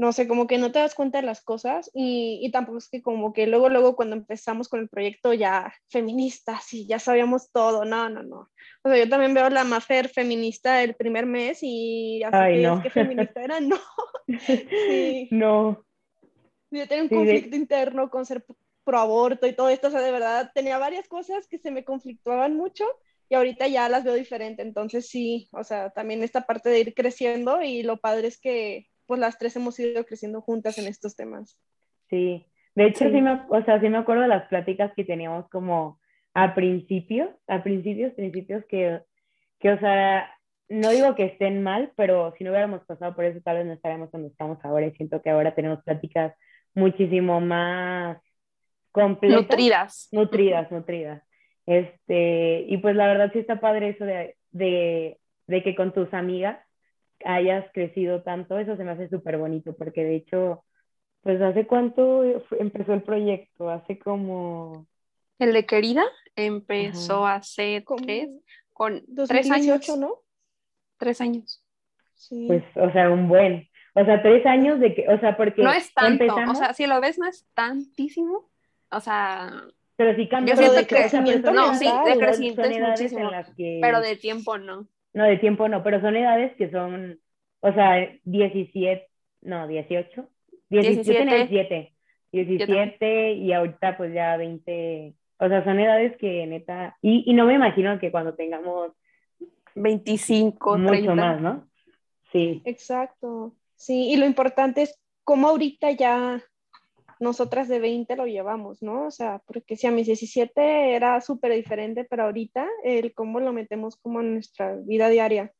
no 0.00 0.12
sé, 0.12 0.26
como 0.26 0.46
que 0.46 0.56
no 0.56 0.72
te 0.72 0.78
das 0.78 0.94
cuenta 0.94 1.20
de 1.20 1.26
las 1.26 1.42
cosas 1.42 1.90
y, 1.94 2.40
y, 2.42 2.50
tampoco 2.50 2.78
es 2.78 2.88
que 2.88 3.02
como 3.02 3.34
que 3.34 3.46
luego, 3.46 3.68
luego 3.68 3.96
cuando 3.96 4.16
empezamos 4.16 4.68
con 4.68 4.80
el 4.80 4.88
proyecto 4.88 5.34
ya 5.34 5.74
feministas 5.90 6.72
y 6.72 6.86
ya 6.86 6.98
sabíamos 6.98 7.52
todo, 7.52 7.84
no, 7.84 8.08
no, 8.08 8.22
no. 8.22 8.48
O 8.82 8.88
sea, 8.88 8.96
yo 8.96 9.08
también 9.10 9.34
veo 9.34 9.50
la 9.50 9.64
Mafer 9.64 10.08
feminista 10.08 10.82
el 10.82 10.94
primer 10.94 11.26
mes 11.26 11.58
y 11.60 12.22
así 12.22 12.62
que, 12.62 12.82
que 12.82 12.90
feminista 12.90 13.42
era, 13.42 13.60
no. 13.60 13.76
sí. 14.46 15.28
No. 15.30 15.84
Yo 16.70 16.86
tenía 16.86 17.02
un 17.02 17.08
conflicto 17.08 17.56
interno 17.56 18.10
con 18.10 18.24
ser 18.24 18.44
pro 18.84 18.98
aborto 18.98 19.46
y 19.46 19.52
todo 19.52 19.68
esto, 19.68 19.88
o 19.88 19.90
sea, 19.90 20.00
de 20.00 20.12
verdad 20.12 20.50
tenía 20.54 20.78
varias 20.78 21.08
cosas 21.08 21.46
que 21.48 21.58
se 21.58 21.70
me 21.70 21.84
conflictuaban 21.84 22.56
mucho 22.56 22.84
y 23.28 23.34
ahorita 23.34 23.68
ya 23.68 23.88
las 23.88 24.04
veo 24.04 24.14
diferente, 24.14 24.62
entonces 24.62 25.08
sí, 25.08 25.48
o 25.52 25.62
sea, 25.62 25.90
también 25.90 26.22
esta 26.22 26.42
parte 26.42 26.70
de 26.70 26.80
ir 26.80 26.94
creciendo 26.94 27.62
y 27.62 27.82
lo 27.82 27.98
padre 27.98 28.28
es 28.28 28.40
que 28.40 28.86
pues 29.06 29.20
las 29.20 29.38
tres 29.38 29.56
hemos 29.56 29.78
ido 29.78 30.04
creciendo 30.04 30.40
juntas 30.40 30.78
en 30.78 30.86
estos 30.86 31.16
temas. 31.16 31.58
Sí, 32.08 32.46
de 32.74 32.86
hecho 32.86 33.04
sí, 33.10 33.20
me, 33.20 33.42
o 33.48 33.64
sea, 33.64 33.80
sí 33.80 33.88
me 33.88 33.98
acuerdo 33.98 34.22
de 34.22 34.28
las 34.28 34.48
pláticas 34.48 34.92
que 34.94 35.04
teníamos 35.04 35.48
como 35.48 36.00
a 36.34 36.54
principios, 36.54 37.28
a 37.48 37.62
principios, 37.62 38.12
principios 38.14 38.64
que, 38.66 39.00
que, 39.58 39.72
o 39.72 39.78
sea, 39.78 40.30
no 40.68 40.90
digo 40.90 41.14
que 41.16 41.24
estén 41.24 41.62
mal, 41.62 41.92
pero 41.96 42.32
si 42.38 42.44
no 42.44 42.50
hubiéramos 42.50 42.84
pasado 42.84 43.14
por 43.14 43.24
eso, 43.24 43.40
tal 43.42 43.58
vez 43.58 43.66
no 43.66 43.72
estaríamos 43.72 44.10
donde 44.12 44.28
estamos 44.28 44.58
ahora 44.64 44.86
y 44.86 44.92
siento 44.92 45.20
que 45.22 45.30
ahora 45.30 45.54
tenemos 45.54 45.82
pláticas 45.82 46.34
muchísimo 46.74 47.40
más 47.40 48.18
completas. 48.92 49.42
Nutridas. 49.42 50.08
Nutridas, 50.12 50.70
nutridas. 50.70 51.22
Este, 51.66 52.64
y 52.68 52.76
pues 52.78 52.96
la 52.96 53.06
verdad 53.06 53.30
sí 53.32 53.38
está 53.38 53.60
padre 53.60 53.90
eso 53.90 54.04
de, 54.04 54.36
de, 54.50 55.18
de 55.46 55.62
que 55.62 55.74
con 55.74 55.92
tus 55.92 56.12
amigas 56.12 56.58
hayas 57.24 57.66
crecido 57.72 58.22
tanto, 58.22 58.58
eso 58.58 58.76
se 58.76 58.84
me 58.84 58.92
hace 58.92 59.08
súper 59.08 59.36
bonito, 59.36 59.76
porque 59.76 60.04
de 60.04 60.16
hecho, 60.16 60.64
pues 61.22 61.40
hace 61.40 61.66
cuánto 61.66 62.24
empezó 62.58 62.94
el 62.94 63.02
proyecto, 63.02 63.70
hace 63.70 63.98
como... 63.98 64.86
El 65.38 65.52
de 65.52 65.66
Querida 65.66 66.04
empezó 66.36 67.26
hace 67.26 67.84
tres, 68.04 68.30
con 68.72 69.02
tres 69.28 69.50
años, 69.50 69.88
¿no? 69.98 70.18
Tres 70.98 71.20
años. 71.20 71.64
Sí. 72.14 72.44
Pues, 72.46 72.62
o 72.74 72.90
sea, 72.92 73.10
un 73.10 73.28
buen. 73.28 73.68
O 73.94 74.04
sea, 74.04 74.22
tres 74.22 74.46
años 74.46 74.78
de 74.80 74.94
que, 74.94 75.08
o 75.08 75.18
sea, 75.18 75.36
porque... 75.36 75.62
No 75.62 75.72
es 75.72 75.92
tanto, 75.92 76.24
o 76.24 76.54
sea, 76.54 76.72
si 76.74 76.86
lo 76.86 77.00
ves 77.00 77.18
no 77.18 77.26
es 77.26 77.46
tantísimo, 77.54 78.48
o 78.90 79.00
sea... 79.00 79.50
Pero 79.96 80.16
sí 80.16 80.28
cambia. 80.28 80.54
Yo 80.54 80.72
de 80.72 80.86
crecimiento. 80.86 81.52
No, 81.52 81.74
sí, 81.74 81.84
de 81.84 82.18
crecimiento 82.18 82.62
es 82.62 82.80
muchísimo, 82.80 83.30
pero 83.82 84.00
de 84.00 84.16
tiempo 84.16 84.56
no. 84.56 84.86
No, 85.12 85.24
de 85.24 85.36
tiempo 85.36 85.68
no, 85.68 85.82
pero 85.82 86.00
son 86.00 86.16
edades 86.16 86.54
que 86.56 86.70
son, 86.70 87.20
o 87.60 87.72
sea, 87.74 88.08
17, 88.24 89.08
no, 89.42 89.66
18, 89.66 90.26
17, 90.70 91.24
17, 91.24 91.92
17 92.32 93.32
y 93.32 93.52
ahorita 93.52 93.96
pues 93.96 94.14
ya 94.14 94.36
20, 94.36 95.14
o 95.38 95.48
sea, 95.48 95.64
son 95.64 95.80
edades 95.80 96.16
que 96.16 96.46
neta, 96.46 96.96
y, 97.02 97.24
y 97.26 97.34
no 97.34 97.44
me 97.44 97.54
imagino 97.54 97.98
que 97.98 98.10
cuando 98.10 98.34
tengamos 98.34 98.92
25, 99.74 100.78
mucho 100.78 100.92
30. 100.92 101.14
más, 101.14 101.40
¿no? 101.40 101.68
Sí. 102.32 102.62
Exacto. 102.64 103.52
Sí, 103.80 104.10
y 104.10 104.16
lo 104.16 104.26
importante 104.26 104.82
es 104.82 104.94
cómo 105.24 105.48
ahorita 105.48 105.90
ya, 105.92 106.44
nosotras 107.18 107.66
de 107.66 107.78
20 107.78 108.14
lo 108.14 108.26
llevamos, 108.26 108.82
¿no? 108.82 109.06
O 109.06 109.10
sea, 109.10 109.40
porque 109.46 109.74
si 109.78 109.86
a 109.86 109.90
mis 109.90 110.06
17 110.06 110.94
era 110.94 111.18
súper 111.22 111.54
diferente, 111.54 112.04
pero 112.04 112.24
ahorita 112.24 112.68
el 112.84 113.14
cómo 113.14 113.40
lo 113.40 113.54
metemos 113.54 113.96
como 113.96 114.20
en 114.20 114.34
nuestra 114.34 114.76
vida 114.76 115.08
diaria. 115.08 115.50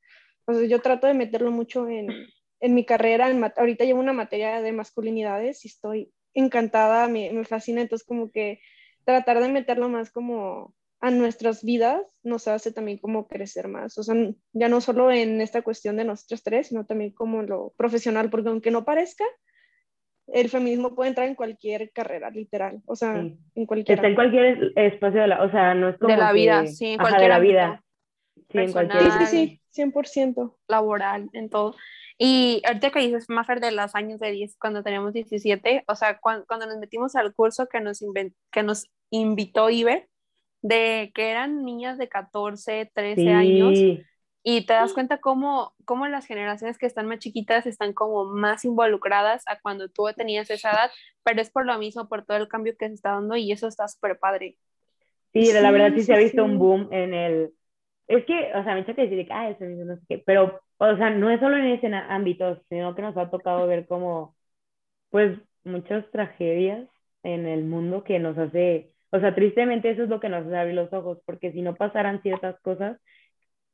Entonces 0.41 0.69
yo 0.69 0.83
trato 0.83 1.07
de 1.07 1.15
meterlo 1.15 1.51
mucho 1.51 1.89
en, 1.89 2.09
en 2.61 2.75
mi 2.75 2.85
carrera, 2.85 3.31
en, 3.31 3.43
ahorita 3.43 3.87
llevo 3.87 4.01
una 4.01 4.13
materia 4.13 4.61
de 4.61 4.73
masculinidades 4.73 5.65
y 5.65 5.69
estoy 5.69 6.13
encantada, 6.35 7.09
me, 7.09 7.33
me 7.33 7.45
fascina, 7.47 7.81
entonces 7.81 8.07
como 8.07 8.31
que 8.31 8.61
tratar 9.05 9.41
de 9.41 9.49
meterlo 9.49 9.89
más 9.89 10.11
como 10.11 10.75
a 11.01 11.11
nuestras 11.11 11.65
vidas 11.65 12.03
nos 12.23 12.47
hace 12.47 12.73
también 12.73 12.99
como 12.99 13.27
crecer 13.27 13.69
más, 13.69 13.97
o 13.99 14.03
sea, 14.03 14.15
ya 14.53 14.69
no 14.69 14.81
solo 14.81 15.11
en 15.11 15.41
esta 15.41 15.63
cuestión 15.63 15.97
de 15.97 16.05
nosotros 16.05 16.43
tres, 16.43 16.69
sino 16.69 16.85
también 16.85 17.13
como 17.13 17.43
lo 17.43 17.73
profesional, 17.77 18.29
porque 18.31 18.51
aunque 18.51 18.71
no 18.71 18.85
parezca, 18.85 19.25
el 20.27 20.49
feminismo 20.49 20.95
puede 20.95 21.09
entrar 21.09 21.27
en 21.27 21.35
cualquier 21.35 21.91
carrera, 21.93 22.31
literal, 22.31 22.83
o 22.87 22.95
sea, 22.95 23.17
en 23.17 23.67
cualquier... 23.67 23.99
Está 23.99 24.09
en 24.09 24.15
cualquier 24.15 24.73
espacio 24.77 25.23
de 25.23 25.29
la, 25.29 25.43
o 25.43 25.51
sea, 25.51 25.75
no 25.75 25.89
es 25.89 25.99
como 25.99 26.13
De 26.13 26.21
la 26.21 26.33
vida, 26.33 26.67
sí, 26.67 26.93
en 26.93 26.99
cualquier 26.99 27.23
de 27.23 27.29
la 27.29 27.39
vida. 27.39 27.85
Sí, 28.51 28.59
en 28.59 28.73
cualquier... 28.73 29.03
Sí, 29.03 29.27
sí, 29.27 29.61
sí, 29.73 29.83
100%. 29.83 30.57
Laboral, 30.69 31.29
en 31.33 31.49
todo. 31.49 31.75
Y 32.19 32.61
ahorita 32.67 32.91
que 32.91 33.01
dices, 33.01 33.31
Maffer, 33.31 33.61
de 33.61 33.73
los 33.73 33.95
años 33.95 34.21
de 34.21 34.31
10, 34.31 34.59
cuando 34.59 34.83
teníamos 34.83 35.15
17, 35.15 35.85
o 35.89 35.95
sea, 35.95 36.19
cuando, 36.19 36.45
cuando 36.47 36.67
nos 36.67 36.77
metimos 36.77 37.17
al 37.17 37.33
curso 37.35 37.67
que 37.67 37.81
nos, 37.81 38.05
que 38.53 38.63
nos 38.63 38.91
invitó 39.11 39.71
Iber, 39.71 40.10
de 40.63 41.11
que 41.15 41.31
eran 41.31 41.65
niñas 41.65 41.99
de 41.99 42.09
14, 42.09 42.91
13 42.93 43.33
años, 43.33 43.79
y 44.43 44.67
te 44.67 44.73
das 44.73 44.95
cuenta 44.95 45.19
cómo, 45.19 45.75
cómo 45.85 46.07
las 46.07 46.27
generaciones 46.27 46.79
que 46.79 46.87
están 46.87 47.07
más 47.07 47.19
chiquitas 47.19 47.67
están 47.67 47.93
como 47.93 48.25
más 48.25 48.65
involucradas 48.65 49.43
a 49.47 49.61
cuando 49.61 49.89
tú 49.89 50.07
tenías 50.17 50.51
esa 50.51 50.71
edad, 50.71 50.91
pero 51.23 51.43
es 51.43 51.51
por 51.51 51.67
lo 51.67 51.79
mismo, 51.79 52.09
por 52.09 52.25
todo 52.25 52.39
el 52.39 52.49
cambio 52.49 52.75
que 52.79 52.89
se 52.89 52.95
está 52.95 53.11
dando 53.13 53.37
y 53.37 53.53
eso 53.53 53.69
está 53.69 53.87
súper 53.87 54.19
padre. 54.19 54.57
Sí, 55.33 55.53
la 55.53 55.71
verdad 55.71 55.93
sí 55.95 56.03
se 56.03 56.15
ha 56.15 56.19
visto 56.19 56.45
un 56.45 56.59
boom 56.59 56.89
en 56.91 57.15
el... 57.15 57.51
Es 58.09 58.25
que, 58.25 58.51
o 58.55 58.65
sea, 58.65 58.75
me 58.75 58.81
echa 58.81 58.95
que 58.95 59.03
decir 59.03 59.25
que, 59.27 59.33
ah, 59.33 59.51
eso 59.51 59.65
no 59.65 59.95
sé 59.95 60.03
qué, 60.09 60.23
pero, 60.27 60.61
o 60.79 60.97
sea, 60.97 61.11
no 61.11 61.31
es 61.31 61.39
solo 61.39 61.57
en 61.57 61.67
ese 61.67 61.87
ámbito, 61.95 62.61
sino 62.69 62.95
que 62.95 63.03
nos 63.03 63.17
ha 63.17 63.31
tocado 63.31 63.67
ver 63.69 63.87
como, 63.87 64.35
pues, 65.11 65.39
muchas 65.63 66.11
tragedias 66.11 66.89
en 67.23 67.47
el 67.47 67.63
mundo 67.65 68.03
que 68.03 68.19
nos 68.19 68.37
hace, 68.37 68.91
o 69.11 69.21
sea, 69.21 69.35
tristemente 69.35 69.91
eso 69.91 70.05
es 70.05 70.09
lo 70.09 70.21
que 70.21 70.29
nos 70.29 70.47
hace 70.47 70.57
abrir 70.57 70.75
los 70.75 70.93
ojos, 70.93 71.19
porque 71.27 71.53
si 71.53 71.63
no 71.63 71.75
pasaran 71.75 72.23
ciertas 72.23 72.61
cosas, 72.61 72.99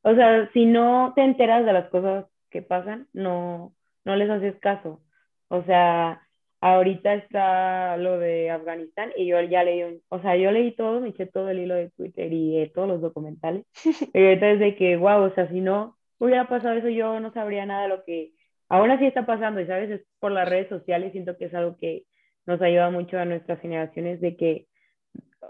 o 0.03 0.15
sea, 0.15 0.51
si 0.53 0.67
no 0.67 1.13
te 1.17 1.23
enteras 1.25 1.67
de 1.67 1.73
las 1.73 1.89
cosas 1.91 2.27
que 2.51 2.63
pasan, 2.63 3.09
no, 3.13 3.75
no 4.05 4.17
les 4.17 4.31
haces 4.31 4.57
caso. 4.61 5.03
O 5.49 5.63
sea, 5.65 6.23
ahorita 6.61 7.15
está 7.15 7.97
lo 7.97 8.19
de 8.19 8.51
Afganistán 8.51 9.13
y 9.17 9.27
yo 9.27 9.41
ya 9.43 9.65
leí, 9.65 10.01
o 10.09 10.21
sea, 10.23 10.37
yo 10.37 10.51
leí 10.53 10.75
todo, 10.75 11.01
me 11.01 11.11
eché 11.11 11.27
todo 11.27 11.51
el 11.51 11.61
hilo 11.61 11.75
de 11.75 11.91
Twitter 11.91 12.33
y 12.33 12.59
eh, 12.59 12.73
todos 12.75 12.89
los 12.89 13.01
documentales. 13.01 13.65
y 14.15 14.19
ahorita 14.19 14.51
es 14.53 14.61
de 14.61 14.77
que, 14.77 14.97
wow, 14.97 15.23
o 15.25 15.35
sea, 15.35 15.49
si 15.49 15.61
no 15.61 15.97
hubiera 16.19 16.49
pasado 16.49 16.77
eso, 16.77 16.89
yo 16.89 17.21
no 17.21 17.33
sabría 17.33 17.67
nada 17.67 17.83
de 17.83 17.89
lo 17.89 18.05
que 18.05 18.33
aún 18.69 18.91
así 18.91 19.07
está 19.07 19.27
pasando. 19.27 19.61
Y 19.61 19.67
sabes, 19.67 19.91
es 19.91 20.07
por 20.19 20.33
las 20.33 20.49
redes 20.49 20.69
sociales, 20.69 21.13
siento 21.13 21.37
que 21.37 21.47
es 21.47 21.55
algo 21.55 21.77
que 21.79 22.05
nos 22.47 22.61
ayuda 22.63 22.91
mucho 22.91 23.19
a 23.19 23.25
nuestras 23.25 23.61
generaciones 23.61 24.21
de 24.21 24.37
que 24.37 24.67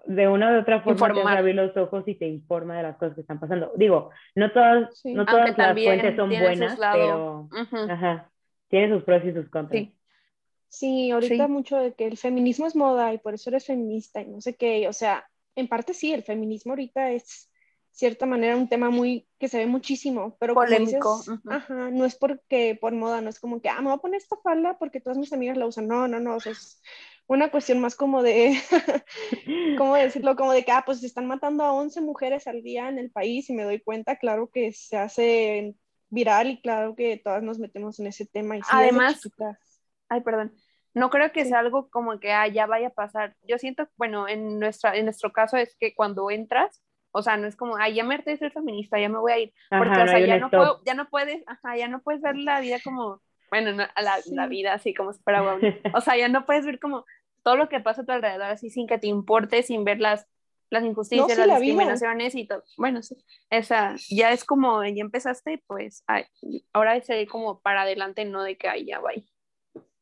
de 0.07 0.29
una 0.29 0.53
u 0.53 0.61
otra 0.61 0.83
forma 0.83 1.13
te 1.13 1.21
abrir 1.21 1.55
los 1.55 1.77
ojos 1.77 2.05
y 2.07 2.15
te 2.15 2.27
informa 2.27 2.77
de 2.77 2.85
las 2.85 2.97
cosas 2.97 3.15
que 3.15 3.21
están 3.23 3.41
pasando. 3.41 3.73
Digo, 3.77 4.11
no 4.35 4.53
todas, 4.53 5.05
no 5.05 5.27
todas 5.27 5.57
las 5.57 5.73
fuentes 5.75 6.17
son 6.17 6.29
buenas, 6.29 6.79
pero 6.93 7.49
ajá, 7.89 8.31
tiene 8.69 8.95
sus 8.95 9.05
pros 9.05 9.25
y 9.25 9.33
sus 9.33 9.49
contras. 9.49 9.83
Sí. 9.83 9.93
Sí, 10.69 11.11
ahorita 11.11 11.49
mucho 11.49 11.79
de 11.79 11.95
que 11.95 12.07
el 12.07 12.19
feminismo 12.19 12.67
es 12.67 12.77
moda 12.77 13.15
y 13.15 13.19
por 13.19 13.35
eso 13.35 13.51
eres 13.51 13.65
feminista 13.65 14.21
y 14.21 14.27
no 14.27 14.41
sé 14.41 14.57
qué, 14.57 14.89
o 14.89 14.93
sea, 14.93 15.27
en 15.55 15.69
parte 15.69 15.95
sí, 15.95 16.13
el 16.13 16.23
feminismo 16.23 16.73
ahorita 16.73 17.13
es 17.13 17.51
cierta 17.97 18.27
manera 18.27 18.57
un 18.57 18.69
tema 18.69 18.91
muy 18.91 19.27
que 19.39 19.49
se 19.49 19.57
ve 19.57 19.67
muchísimo, 19.67 20.37
pero 20.39 20.53
polémico. 20.53 21.23
ajá, 21.49 21.91
no 21.91 22.05
es 22.05 22.15
porque 22.15 22.77
por 22.79 22.93
moda, 22.93 23.23
no 23.23 23.31
es 23.31 23.41
como 23.41 23.63
que, 23.63 23.71
ah, 23.71 23.81
me 23.81 23.85
voy 23.85 23.95
a 23.95 24.03
poner 24.03 24.21
esta 24.21 24.37
falda 24.37 24.77
porque 24.79 25.01
todas 25.01 25.17
mis 25.17 25.33
amigas 25.33 25.57
la 25.57 25.67
usan. 25.67 25.89
No, 25.89 26.07
no, 26.07 26.21
no, 26.21 26.37
o 26.37 26.41
sea, 26.41 26.53
es 26.53 26.83
una 27.29 27.51
cuestión 27.51 27.81
más 27.81 27.97
como 27.97 28.23
de, 28.23 28.57
¿cómo 29.79 29.97
decirlo? 29.97 30.37
Como 30.37 30.53
de 30.53 30.65
que, 30.65 30.73
ah, 30.73 30.83
pues 30.87 31.01
se 31.01 31.07
están 31.07 31.27
matando 31.27 31.65
a 31.65 31.73
11 31.73 32.01
mujeres 32.01 32.47
al 32.47 32.63
día 32.63 32.89
en 32.89 32.99
el 32.99 33.11
país 33.11 33.51
y 33.51 33.55
me 33.55 33.65
doy 33.65 33.81
cuenta, 33.81 34.17
claro 34.17 34.51
que 34.53 34.73
se 34.73 34.97
hace 34.97 35.75
viral 36.09 36.51
y 36.51 36.61
claro 36.61 36.95
que 36.95 37.21
todas 37.23 37.43
nos 37.43 37.59
metemos 37.59 37.99
en 37.99 38.07
ese 38.07 38.27
tema. 38.27 38.57
Y 38.57 38.61
Además, 38.71 39.21
ay, 40.09 40.21
perdón, 40.21 40.53
no 40.95 41.11
creo 41.11 41.33
que 41.33 41.45
sea 41.45 41.59
algo 41.59 41.91
como 41.91 42.21
que 42.21 42.33
ah, 42.33 42.47
ya 42.47 42.67
vaya 42.67 42.89
a 42.89 42.95
pasar. 42.95 43.35
Yo 43.43 43.59
siento, 43.59 43.89
bueno, 43.97 44.29
en, 44.29 44.59
nuestra, 44.61 44.97
en 44.97 45.05
nuestro 45.05 45.33
caso 45.33 45.57
es 45.57 45.77
que 45.79 45.95
cuando 45.95 46.31
entras, 46.31 46.83
o 47.11 47.23
sea, 47.23 47.37
no 47.37 47.49
es 47.49 47.57
como, 47.57 47.77
ay, 47.77 47.95
ya 47.95 48.05
me 48.05 48.15
harté 48.15 48.31
de 48.31 48.37
ser 48.37 48.53
feminista, 48.53 49.01
ya 49.01 49.09
me 49.09 49.19
voy 49.19 49.33
a 49.33 49.39
ir, 49.39 49.53
porque, 49.71 50.03
o 50.03 50.07
sea, 50.07 50.21
ya 50.21 50.39
no, 50.39 50.51
puedo, 50.51 50.83
ya 50.85 50.95
no 50.95 51.09
puedes, 51.09 51.43
ajá, 51.47 51.77
ya 51.77 51.89
no 51.89 52.03
puedes 52.03 52.21
ver 52.21 52.37
la 52.37 52.61
vida 52.61 52.77
como 52.85 53.21
bueno, 53.51 53.73
la, 53.73 53.91
la, 54.27 54.47
vida 54.47 54.75
así 54.75 54.93
como 54.93 55.13
si 55.13 55.23
fuera 55.23 55.43
O 55.95 56.01
sea, 56.01 56.17
ya 56.17 56.29
no 56.29 56.45
puedes 56.47 56.67
ver 56.67 56.79
como 56.79 57.05
todo 57.47 57.55
lo 57.55 57.69
que 57.69 57.79
pasa 57.79 58.03
a 58.03 58.05
tu 58.05 58.11
alrededor 58.11 58.43
así 58.43 58.71
sin 58.71 58.89
que 58.89 58.99
te 58.99 59.07
importe, 59.07 59.63
sin 59.63 59.85
ver 59.85 60.01
las, 60.01 60.27
las 60.69 60.83
injusticias, 60.83 61.39
las 61.39 61.61
discriminaciones 61.61 62.35
y 62.35 62.45
todo. 62.45 62.65
Bueno, 62.77 63.05
sí, 63.05 63.17
esa 63.51 63.95
ya 64.11 64.33
es 64.33 64.45
como, 64.45 64.83
ya 64.83 65.01
empezaste, 65.01 65.63
pues 65.69 66.05
ahora 66.73 66.97
es 66.97 67.07
como 67.29 67.61
para 67.61 67.83
adelante, 67.83 68.25
no 68.25 68.43
de 68.43 68.59
que 68.59 68.67
ahí 68.67 68.87
ya 68.87 68.99
vaya. 68.99 69.23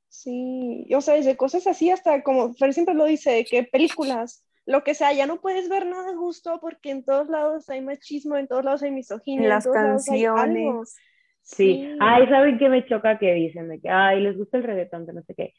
Sí, 0.08 0.88
o 0.96 1.02
sea, 1.02 1.16
desde 1.16 1.36
cosas 1.36 1.66
así 1.66 1.90
hasta 1.90 2.22
como 2.22 2.54
Fer 2.54 2.72
siempre 2.72 2.94
lo 2.94 3.04
dice, 3.04 3.44
que 3.44 3.62
películas, 3.62 4.42
lo 4.64 4.82
que 4.82 4.94
sea, 4.94 5.12
ya 5.12 5.26
no 5.26 5.42
puedes 5.42 5.68
ver 5.68 5.84
nada 5.84 6.16
justo 6.16 6.60
porque 6.62 6.92
en 6.92 7.04
todos 7.04 7.28
lados 7.28 7.68
hay 7.68 7.82
machismo, 7.82 8.38
en 8.38 8.48
todos 8.48 8.64
lados 8.64 8.82
hay 8.82 8.90
misoginia, 8.90 9.42
en 9.42 9.48
las 9.50 9.66
canciones. 9.66 10.96
Sí. 11.42 11.94
ay, 12.00 12.26
¿saben 12.26 12.56
qué 12.56 12.70
me 12.70 12.86
choca 12.86 13.18
que 13.18 13.34
dicen? 13.34 13.68
De 13.68 13.82
que, 13.82 13.90
ay, 13.90 14.22
les 14.22 14.38
gusta 14.38 14.56
el 14.56 14.62
reggaetón, 14.62 15.04
que 15.04 15.12
no 15.12 15.22
sé 15.24 15.34
qué. 15.34 15.52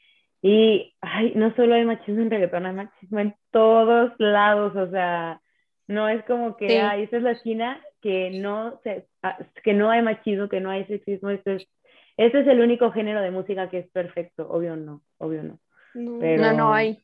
Y, 0.48 0.94
ay, 1.02 1.34
no 1.36 1.56
solo 1.56 1.74
hay 1.74 1.86
machismo 1.86 2.22
en 2.22 2.30
reggaetón, 2.30 2.68
hay 2.68 2.74
machismo 2.74 3.18
en 3.18 3.36
todos 3.50 4.12
lados, 4.20 4.76
o 4.76 4.92
sea, 4.92 5.42
no 5.88 6.08
es 6.08 6.24
como 6.26 6.56
que, 6.56 6.82
ay, 6.82 7.02
esta 7.02 7.18
es 7.18 7.24
la 7.24 7.32
esquina 7.32 7.84
que 8.00 8.30
no, 8.30 8.80
se, 8.84 9.08
ah, 9.24 9.40
que 9.64 9.74
no 9.74 9.90
hay 9.90 10.04
machismo, 10.04 10.48
que 10.48 10.60
no 10.62 10.70
hay 10.70 10.86
sexismo, 10.86 11.32
esto 11.32 11.50
es, 11.50 11.68
este 12.16 12.42
es 12.42 12.48
el 12.48 12.62
único 12.62 12.92
género 12.92 13.24
de 13.24 13.32
música 13.32 13.72
que 13.72 13.80
es 13.80 13.90
perfecto, 13.90 14.48
obvio 14.48 14.76
no, 14.76 15.02
obvio 15.18 15.42
no. 15.42 15.60
No, 15.96 16.54
no, 16.54 16.72
hay. 16.72 17.04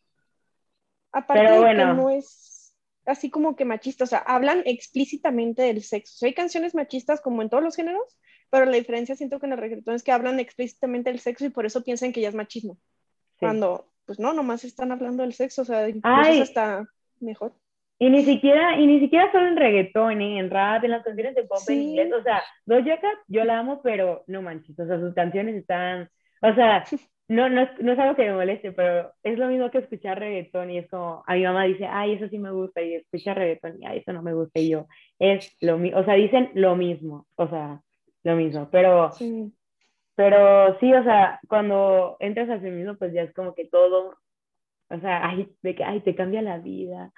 Aparte 1.11 1.51
de 1.51 1.65
que 1.65 1.85
no 1.85 2.11
es 2.11 2.77
así 3.07 3.31
como 3.31 3.55
que 3.55 3.65
machista, 3.65 4.03
o 4.03 4.07
sea, 4.07 4.19
hablan 4.19 4.61
explícitamente 4.67 5.63
del 5.63 5.81
sexo. 5.81 6.27
hay 6.27 6.35
canciones 6.35 6.75
machistas 6.75 7.21
como 7.21 7.41
en 7.41 7.49
todos 7.49 7.63
los 7.63 7.75
géneros, 7.75 8.19
pero 8.51 8.65
la 8.65 8.77
diferencia 8.77 9.15
siento 9.15 9.39
que 9.39 9.47
en 9.47 9.53
el 9.53 9.57
reggaetón 9.57 9.95
es 9.95 10.03
que 10.03 10.11
hablan 10.11 10.39
explícitamente 10.39 11.09
del 11.09 11.19
sexo 11.19 11.45
y 11.45 11.49
por 11.49 11.65
eso 11.65 11.83
piensan 11.83 12.11
que 12.11 12.21
ya 12.21 12.29
es 12.29 12.35
machismo. 12.35 12.77
Cuando, 13.41 13.87
pues 14.05 14.19
no, 14.19 14.33
nomás 14.33 14.63
están 14.63 14.91
hablando 14.91 15.23
del 15.23 15.33
sexo, 15.33 15.63
o 15.63 15.65
sea, 15.65 15.89
incluso 15.89 16.43
está 16.43 16.87
mejor. 17.19 17.53
Y 17.97 18.09
ni 18.09 18.23
siquiera, 18.23 18.79
y 18.79 18.87
ni 18.87 18.99
siquiera 18.99 19.31
solo 19.31 19.47
en 19.47 19.57
reggaetón, 19.57 20.21
¿eh? 20.21 20.39
en 20.39 20.49
rap, 20.49 20.83
en 20.83 20.91
las 20.91 21.03
canciones 21.03 21.35
de 21.35 21.43
pop 21.43 21.59
en 21.67 21.81
inglés, 21.81 22.11
o 22.11 22.23
sea, 22.23 22.41
Doja 22.65 22.99
Cat, 22.99 23.17
yo 23.27 23.43
la 23.43 23.59
amo, 23.59 23.81
pero 23.83 24.23
no 24.25 24.41
manches, 24.41 24.79
o 24.79 24.87
sea, 24.87 24.99
sus 24.99 25.13
canciones 25.13 25.55
están, 25.55 26.09
o 26.41 26.53
sea, 26.55 26.83
no, 27.27 27.47
no, 27.47 27.61
es, 27.61 27.69
no 27.79 27.91
es 27.93 27.99
algo 27.99 28.15
que 28.15 28.25
me 28.25 28.33
moleste, 28.33 28.71
pero 28.71 29.13
es 29.21 29.37
lo 29.37 29.47
mismo 29.47 29.69
que 29.69 29.77
escuchar 29.77 30.19
reggaetón 30.19 30.71
y 30.71 30.79
es 30.79 30.89
como, 30.89 31.23
a 31.27 31.35
mi 31.35 31.43
mamá 31.43 31.65
dice, 31.65 31.85
ay, 31.85 32.13
eso 32.13 32.27
sí 32.27 32.39
me 32.39 32.51
gusta, 32.51 32.81
y 32.81 32.95
escucha 32.95 33.35
reggaetón 33.35 33.81
y 33.81 33.85
ay, 33.85 33.99
eso 33.99 34.13
no 34.13 34.23
me 34.23 34.33
gusta, 34.33 34.59
y 34.59 34.69
yo, 34.69 34.87
es 35.19 35.55
lo 35.61 35.77
mismo, 35.77 35.99
o 35.99 36.03
sea, 36.03 36.15
dicen 36.15 36.49
lo 36.55 36.75
mismo, 36.75 37.27
o 37.35 37.47
sea, 37.47 37.81
lo 38.23 38.35
mismo, 38.35 38.67
pero, 38.71 39.11
pero 40.15 40.77
sí, 40.79 40.93
o 40.93 41.03
sea, 41.03 41.39
cuando 41.47 42.17
entras 42.19 42.49
al 42.49 42.61
feminismo, 42.61 42.95
pues 42.95 43.13
ya 43.13 43.23
es 43.23 43.33
como 43.33 43.53
que 43.55 43.65
todo, 43.65 44.15
o 44.89 44.99
sea, 44.99 45.27
ay, 45.29 45.49
de 45.61 45.75
que, 45.75 45.83
ay, 45.83 46.01
te 46.01 46.15
cambia 46.15 46.41
la 46.41 46.59
vida, 46.59 47.11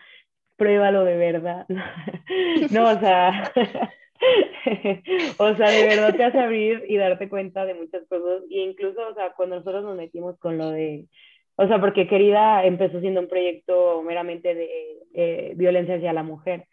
pruébalo 0.57 1.03
de 1.03 1.17
verdad. 1.17 1.65
no, 2.71 2.89
o 2.89 2.99
sea, 2.99 3.51
o 5.37 5.55
sea, 5.55 5.69
de 5.69 5.83
verdad 5.87 6.15
te 6.15 6.23
hace 6.23 6.39
abrir 6.39 6.83
y 6.87 6.97
darte 6.97 7.29
cuenta 7.29 7.65
de 7.65 7.73
muchas 7.73 8.07
cosas. 8.07 8.43
Y 8.49 8.61
incluso, 8.61 9.07
o 9.07 9.13
sea, 9.15 9.33
cuando 9.33 9.57
nosotros 9.57 9.83
nos 9.83 9.97
metimos 9.97 10.37
con 10.39 10.57
lo 10.57 10.69
de, 10.71 11.07
o 11.55 11.67
sea, 11.67 11.79
porque 11.79 12.07
Querida 12.07 12.65
empezó 12.65 12.99
siendo 12.99 13.21
un 13.21 13.27
proyecto 13.27 14.01
meramente 14.03 14.55
de 14.55 14.69
eh, 15.13 15.53
violencia 15.55 15.95
hacia 15.95 16.13
la 16.13 16.23
mujer. 16.23 16.67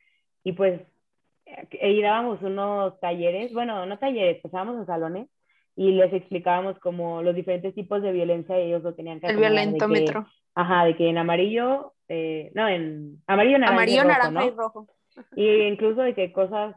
Y 0.44 0.52
pues 0.52 0.80
y 1.72 2.02
dábamos 2.02 2.42
unos 2.42 2.98
talleres, 3.00 3.52
bueno, 3.52 3.84
no 3.86 3.98
talleres, 3.98 4.40
pasábamos 4.40 4.78
en 4.78 4.86
salones 4.86 5.28
y 5.76 5.92
les 5.92 6.12
explicábamos 6.12 6.78
como 6.78 7.22
los 7.22 7.34
diferentes 7.34 7.74
tipos 7.74 8.02
de 8.02 8.12
violencia 8.12 8.58
y 8.58 8.68
ellos 8.68 8.82
lo 8.82 8.94
tenían 8.94 9.20
que 9.20 9.28
El 9.28 9.36
violentómetro. 9.36 10.26
Ajá, 10.54 10.84
de 10.84 10.96
que 10.96 11.08
en 11.08 11.18
amarillo, 11.18 11.94
eh, 12.08 12.50
no, 12.54 12.68
en 12.68 13.22
amarillo, 13.26 13.58
naranja, 13.58 13.76
amarillo, 13.76 13.98
y 13.98 14.02
rojo, 14.02 14.08
naranja 14.08 14.46
y 14.46 14.50
rojo. 14.50 14.88
Y 15.36 15.62
incluso 15.62 16.02
de 16.02 16.14
que 16.14 16.32
cosas 16.32 16.74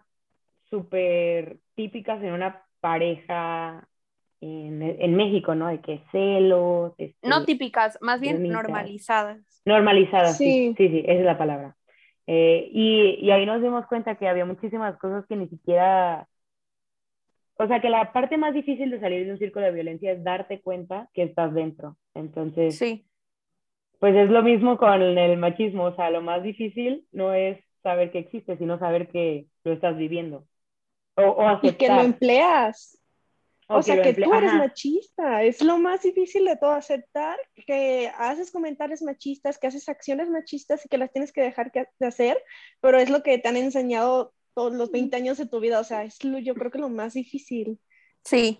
súper 0.69 1.57
típicas 1.75 2.21
en 2.23 2.33
una 2.33 2.63
pareja 2.79 3.87
en, 4.41 5.15
México, 5.15 5.55
¿no? 5.55 5.67
De 5.67 5.79
que 5.79 6.01
celos. 6.11 6.93
Este, 6.97 7.27
no 7.27 7.45
típicas, 7.45 7.97
más 8.01 8.19
bien 8.19 8.47
normalizadas. 8.49 9.39
Normalizadas, 9.65 10.37
sí. 10.37 10.73
sí, 10.77 10.89
sí, 10.89 10.99
esa 11.05 11.19
es 11.19 11.25
la 11.25 11.37
palabra. 11.37 11.75
Eh, 12.27 12.69
y, 12.71 13.17
y 13.21 13.31
ahí 13.31 13.45
nos 13.45 13.61
dimos 13.61 13.85
cuenta 13.87 14.15
que 14.15 14.27
había 14.27 14.45
muchísimas 14.45 14.97
cosas 14.97 15.25
que 15.27 15.35
ni 15.35 15.47
siquiera 15.47 16.27
o 17.57 17.67
sea, 17.67 17.81
que 17.81 17.89
la 17.89 18.11
parte 18.11 18.37
más 18.37 18.53
difícil 18.53 18.89
de 18.89 18.99
salir 18.99 19.25
de 19.25 19.33
un 19.33 19.37
círculo 19.37 19.65
de 19.65 19.71
violencia 19.71 20.11
es 20.11 20.23
darte 20.23 20.61
cuenta 20.61 21.09
que 21.13 21.23
estás 21.23 21.53
dentro. 21.53 21.97
Entonces, 22.13 22.77
sí. 22.77 23.05
pues 23.99 24.15
es 24.15 24.29
lo 24.29 24.41
mismo 24.41 24.77
con 24.77 25.01
el 25.01 25.37
machismo. 25.37 25.85
O 25.85 25.95
sea, 25.95 26.09
lo 26.09 26.21
más 26.21 26.41
difícil 26.41 27.05
no 27.11 27.33
es 27.33 27.59
saber 27.83 28.11
que 28.11 28.19
existe, 28.19 28.57
sino 28.57 28.79
saber 28.79 29.07
que 29.09 29.47
lo 29.63 29.73
estás 29.73 29.95
viviendo. 29.97 30.45
O, 31.15 31.23
o 31.23 31.47
aceptar. 31.47 31.73
Y 31.73 31.75
que 31.75 31.87
lo 31.89 32.01
empleas. 32.01 32.99
O, 33.67 33.81
sea, 33.81 34.01
que, 34.01 34.13
tú 34.13 34.33
eres 34.33 34.53
machista. 34.53 35.43
Es 35.43 35.61
lo 35.61 35.77
más 35.77 36.01
difícil 36.01 36.45
de 36.45 36.57
todo, 36.57 36.71
aceptar 36.71 37.37
que 37.65 38.11
haces 38.17 38.51
comentarios 38.51 39.01
machistas, 39.01 39.57
que 39.57 39.67
haces 39.67 39.87
acciones 39.89 40.29
machistas 40.29 40.85
y 40.85 40.89
que 40.89 40.97
las 40.97 41.11
tienes 41.11 41.31
que 41.31 41.41
dejar 41.41 41.71
de 41.71 42.05
hacer, 42.05 42.43
pero 42.81 42.97
es 42.97 43.09
lo 43.09 43.23
que 43.23 43.37
te 43.37 43.47
han 43.47 43.57
enseñado 43.57 44.33
todos 44.53 44.73
los 44.73 44.91
20 44.91 45.15
años 45.15 45.37
de 45.37 45.45
tu 45.45 45.59
vida, 45.59 45.79
o 45.79 45.83
sea, 45.83 46.03
es 46.03 46.23
lo, 46.23 46.39
yo 46.39 46.53
creo 46.55 46.71
que 46.71 46.77
lo 46.77 46.89
más 46.89 47.13
difícil. 47.13 47.79
Sí, 48.23 48.59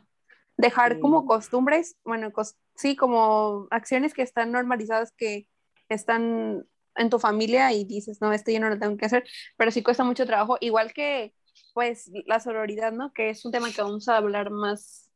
dejar 0.57 0.99
como 0.99 1.25
costumbres, 1.25 1.97
bueno, 2.03 2.31
sí, 2.75 2.95
como 2.95 3.67
acciones 3.71 4.13
que 4.13 4.21
están 4.21 4.51
normalizadas, 4.51 5.11
que 5.11 5.47
están 5.89 6.67
en 6.95 7.09
tu 7.09 7.19
familia 7.19 7.71
y 7.71 7.85
dices, 7.85 8.21
no, 8.21 8.33
esto 8.33 8.51
yo 8.51 8.59
no 8.59 8.69
lo 8.69 8.79
tengo 8.79 8.97
que 8.97 9.05
hacer, 9.05 9.23
pero 9.57 9.71
sí 9.71 9.83
cuesta 9.83 10.03
mucho 10.03 10.25
trabajo, 10.25 10.57
igual 10.59 10.93
que 10.93 11.33
pues 11.73 12.11
la 12.25 12.39
sororidad, 12.39 12.91
¿no? 12.91 13.13
Que 13.13 13.29
es 13.29 13.45
un 13.45 13.51
tema 13.51 13.71
que 13.71 13.81
vamos 13.81 14.07
a 14.07 14.17
hablar 14.17 14.51
más 14.51 15.11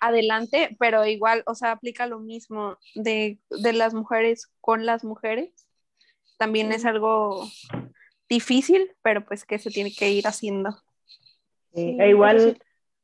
adelante, 0.00 0.76
pero 0.78 1.06
igual, 1.06 1.42
o 1.46 1.54
sea, 1.54 1.72
aplica 1.72 2.06
lo 2.06 2.18
mismo 2.18 2.76
de, 2.94 3.38
de 3.50 3.72
las 3.72 3.94
mujeres 3.94 4.50
con 4.60 4.86
las 4.86 5.04
mujeres. 5.04 5.52
También 6.38 6.72
es 6.72 6.86
algo 6.86 7.46
difícil, 8.30 8.92
pero 9.02 9.24
pues 9.26 9.44
que 9.44 9.58
se 9.58 9.70
tiene 9.70 9.92
que 9.92 10.10
ir 10.10 10.26
haciendo. 10.26 10.70
Sí, 11.74 11.96
e 12.00 12.08
igual 12.08 12.56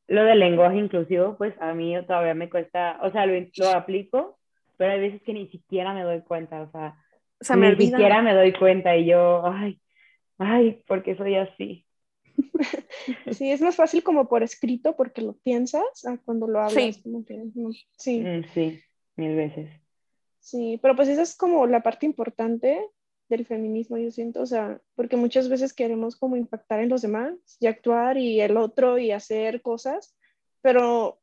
lo 0.08 0.24
del 0.24 0.38
lenguaje 0.38 0.78
inclusivo, 0.78 1.36
pues 1.36 1.54
a 1.60 1.74
mí 1.74 1.94
todavía 2.06 2.34
me 2.34 2.48
cuesta, 2.48 2.98
o 3.02 3.10
sea, 3.10 3.26
lo, 3.26 3.34
lo 3.56 3.70
aplico, 3.70 4.38
pero 4.76 4.92
hay 4.92 5.00
veces 5.00 5.22
que 5.22 5.34
ni 5.34 5.48
siquiera 5.48 5.92
me 5.92 6.04
doy 6.04 6.22
cuenta, 6.22 6.62
o 6.62 6.70
sea, 6.70 6.96
ni 7.56 7.76
siquiera 7.76 8.22
me 8.22 8.34
doy 8.34 8.52
cuenta 8.52 8.96
y 8.96 9.06
yo, 9.06 9.44
ay, 9.46 9.80
ay, 10.38 10.82
porque 10.86 11.16
soy 11.16 11.36
así. 11.36 11.84
Sí, 13.32 13.50
es 13.50 13.60
más 13.60 13.76
fácil 13.76 14.02
como 14.02 14.28
por 14.28 14.42
escrito 14.42 14.96
porque 14.96 15.22
lo 15.22 15.34
piensas 15.34 15.82
cuando 16.24 16.46
lo 16.46 16.60
hablas. 16.60 17.00
Sí. 17.96 18.20
Mm, 18.20 18.44
sí, 18.52 18.80
mil 19.16 19.36
veces. 19.36 19.70
Sí, 20.40 20.78
pero 20.82 20.96
pues 20.96 21.08
esa 21.08 21.22
es 21.22 21.36
como 21.36 21.66
la 21.66 21.82
parte 21.82 22.06
importante 22.06 22.84
del 23.28 23.46
feminismo, 23.46 23.98
yo 23.98 24.10
siento, 24.10 24.40
o 24.40 24.46
sea, 24.46 24.80
porque 24.94 25.16
muchas 25.16 25.48
veces 25.48 25.72
queremos 25.72 26.16
como 26.16 26.36
impactar 26.36 26.80
en 26.80 26.88
los 26.88 27.02
demás 27.02 27.34
y 27.60 27.66
actuar 27.66 28.18
y 28.18 28.40
el 28.40 28.56
otro 28.56 28.98
y 28.98 29.10
hacer 29.10 29.62
cosas, 29.62 30.16
pero 30.62 31.20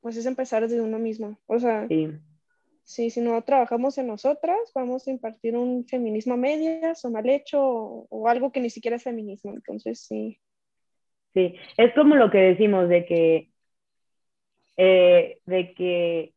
pues 0.00 0.16
es 0.16 0.26
empezar 0.26 0.62
desde 0.62 0.80
uno 0.80 0.98
mismo, 0.98 1.38
o 1.46 1.58
sea, 1.58 1.86
sí. 1.88 3.10
si 3.10 3.20
no 3.20 3.42
trabajamos 3.42 3.98
en 3.98 4.06
nosotras, 4.06 4.58
vamos 4.74 5.06
a 5.06 5.10
impartir 5.10 5.56
un 5.56 5.86
feminismo 5.86 6.34
a 6.34 6.38
medias 6.38 7.04
o 7.04 7.10
mal 7.10 7.28
hecho 7.28 7.60
o, 7.62 8.28
algo 8.28 8.52
que 8.52 8.60
ni 8.60 8.70
siquiera 8.70 8.96
es 8.96 9.02
feminismo, 9.02 9.52
entonces 9.52 10.00
sí. 10.00 10.38
Sí, 11.34 11.54
es 11.76 11.94
como 11.94 12.16
lo 12.16 12.30
que 12.30 12.38
decimos 12.38 12.88
de 12.88 13.06
que, 13.06 13.50
eh, 14.76 15.40
de 15.46 15.74
que 15.74 16.34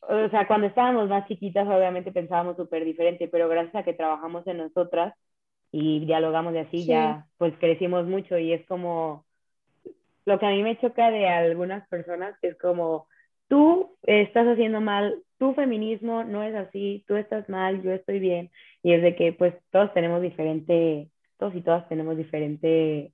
o 0.00 0.28
sea, 0.30 0.46
cuando 0.46 0.66
estábamos 0.66 1.08
más 1.08 1.26
chiquitas, 1.28 1.66
obviamente 1.66 2.12
pensábamos 2.12 2.56
súper 2.56 2.84
diferente, 2.84 3.28
pero 3.28 3.48
gracias 3.48 3.74
a 3.74 3.82
que 3.84 3.94
trabajamos 3.94 4.46
en 4.46 4.58
nosotras 4.58 5.14
y 5.72 6.04
dialogamos 6.06 6.52
de 6.52 6.60
así, 6.60 6.86
ya 6.86 7.26
pues 7.36 7.54
crecimos 7.58 8.06
mucho 8.06 8.38
y 8.38 8.52
es 8.52 8.64
como, 8.66 9.26
lo 10.24 10.38
que 10.38 10.46
a 10.46 10.50
mí 10.50 10.62
me 10.62 10.78
choca 10.78 11.10
de 11.10 11.28
algunas 11.28 11.86
personas 11.88 12.36
es 12.42 12.56
como, 12.58 13.06
tú 13.48 13.96
estás 14.02 14.46
haciendo 14.46 14.80
mal, 14.80 15.22
tu 15.38 15.54
feminismo 15.54 16.24
no 16.24 16.42
es 16.42 16.54
así, 16.54 17.04
tú 17.06 17.16
estás 17.16 17.48
mal, 17.48 17.82
yo 17.82 17.92
estoy 17.92 18.18
bien, 18.18 18.50
y 18.82 18.92
es 18.92 19.02
de 19.02 19.16
que 19.16 19.32
pues 19.32 19.54
todos 19.70 19.92
tenemos 19.94 20.22
diferente, 20.22 21.10
todos 21.38 21.54
y 21.54 21.62
todas 21.62 21.88
tenemos 21.88 22.16
diferente 22.16 23.12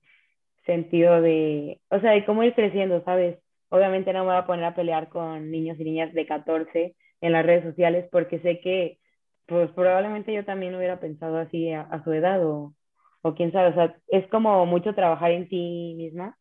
sentido 0.65 1.21
de, 1.21 1.79
o 1.89 1.99
sea, 1.99 2.11
de 2.11 2.25
cómo 2.25 2.43
ir 2.43 2.53
creciendo, 2.53 3.03
¿sabes? 3.03 3.37
Obviamente 3.69 4.13
no 4.13 4.19
me 4.19 4.31
voy 4.31 4.37
a 4.37 4.45
poner 4.45 4.65
a 4.65 4.75
pelear 4.75 5.09
con 5.09 5.51
niños 5.51 5.79
y 5.79 5.83
niñas 5.83 6.13
de 6.13 6.25
14 6.25 6.95
en 7.21 7.31
las 7.31 7.45
redes 7.45 7.63
sociales 7.63 8.07
porque 8.11 8.39
sé 8.39 8.59
que 8.59 8.99
pues 9.47 9.69
probablemente 9.71 10.33
yo 10.33 10.43
también 10.45 10.75
hubiera 10.75 10.99
pensado 10.99 11.37
así 11.37 11.71
a, 11.71 12.01
su 12.03 12.11
edad 12.13 12.43
o, 12.45 12.73
o, 13.21 13.35
quién 13.35 13.51
sabe, 13.51 13.69
o 13.69 13.73
sea, 13.73 13.95
es 14.07 14.27
como 14.27 14.65
mucho 14.65 14.95
trabajar 14.95 15.31
en 15.31 15.47
ti 15.47 15.93
misma 15.97 16.37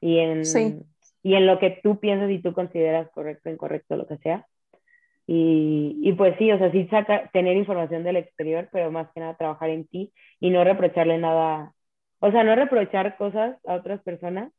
y 0.00 0.18
en, 0.18 0.42
y 1.22 1.34
en 1.34 1.46
lo 1.46 1.58
que 1.58 1.80
tú 1.82 2.00
piensas 2.00 2.30
y 2.30 2.40
tú 2.40 2.52
consideras 2.52 3.08
correcto, 3.10 3.50
incorrecto, 3.50 3.96
lo 3.96 4.06
que 4.06 4.18
sea. 4.18 4.46
Y, 5.26 5.98
y, 6.02 6.12
pues 6.14 6.36
sí, 6.38 6.50
o 6.50 6.58
sea, 6.58 6.72
sí 6.72 6.88
saca, 6.88 7.30
tener 7.32 7.56
información 7.56 8.02
del 8.02 8.16
exterior, 8.16 8.68
pero 8.72 8.90
más 8.90 9.08
que 9.12 9.20
nada 9.20 9.36
trabajar 9.36 9.68
en 9.70 9.86
ti 9.86 10.12
y 10.40 10.50
no 10.50 10.64
reprocharle 10.64 11.18
nada, 11.18 11.74
o 12.20 12.30
sea, 12.30 12.44
no 12.44 12.54
reprochar 12.54 13.16
cosas 13.18 13.58
a 13.66 13.74
otras 13.74 14.02
personas 14.02 14.52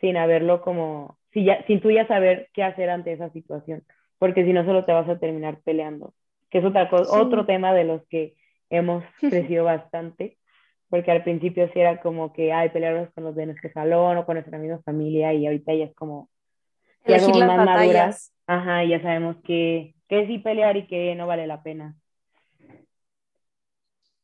sin 0.00 0.16
haberlo 0.18 0.60
como 0.60 1.18
sin, 1.32 1.44
ya, 1.44 1.64
sin 1.66 1.80
tú 1.80 1.90
ya 1.90 2.06
saber 2.06 2.48
qué 2.52 2.62
hacer 2.62 2.90
ante 2.90 3.12
esa 3.12 3.30
situación, 3.30 3.84
porque 4.18 4.44
si 4.44 4.52
no 4.52 4.64
solo 4.64 4.84
te 4.84 4.92
vas 4.92 5.08
a 5.08 5.18
terminar 5.18 5.60
peleando, 5.64 6.14
que 6.50 6.58
es 6.58 6.64
otra 6.64 6.88
cosa, 6.88 7.20
otro 7.20 7.46
tema 7.46 7.72
de 7.72 7.84
los 7.84 8.06
que 8.08 8.34
hemos 8.70 9.04
crecido 9.20 9.64
bastante, 9.64 10.38
porque 10.88 11.10
al 11.10 11.24
principio 11.24 11.70
sí 11.72 11.80
era 11.80 12.00
como 12.00 12.32
que, 12.32 12.52
hay 12.52 12.68
pelearnos 12.68 13.12
con 13.14 13.24
los 13.24 13.34
de 13.34 13.46
nuestro 13.46 13.70
salón 13.72 14.18
o 14.18 14.26
con 14.26 14.34
nuestra 14.34 14.58
misma 14.58 14.80
familia 14.82 15.32
y 15.32 15.46
ahorita 15.46 15.74
ya 15.74 15.84
es 15.86 15.94
como, 15.94 16.28
ya 17.06 17.18
somos 17.18 17.38
más 17.38 17.64
maduras, 17.64 18.34
ajá, 18.46 18.84
ya 18.84 19.00
sabemos 19.00 19.36
que, 19.44 19.94
que 20.08 20.26
sí 20.26 20.38
pelear 20.38 20.76
y 20.76 20.86
que 20.86 21.14
no 21.14 21.26
vale 21.26 21.46
la 21.46 21.62
pena. 21.62 21.96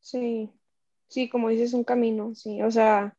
Sí, 0.01 0.51
sí, 1.09 1.29
como 1.29 1.49
dices, 1.49 1.75
un 1.75 1.85
camino, 1.85 2.35
sí, 2.35 2.63
o 2.63 2.71
sea, 2.71 3.15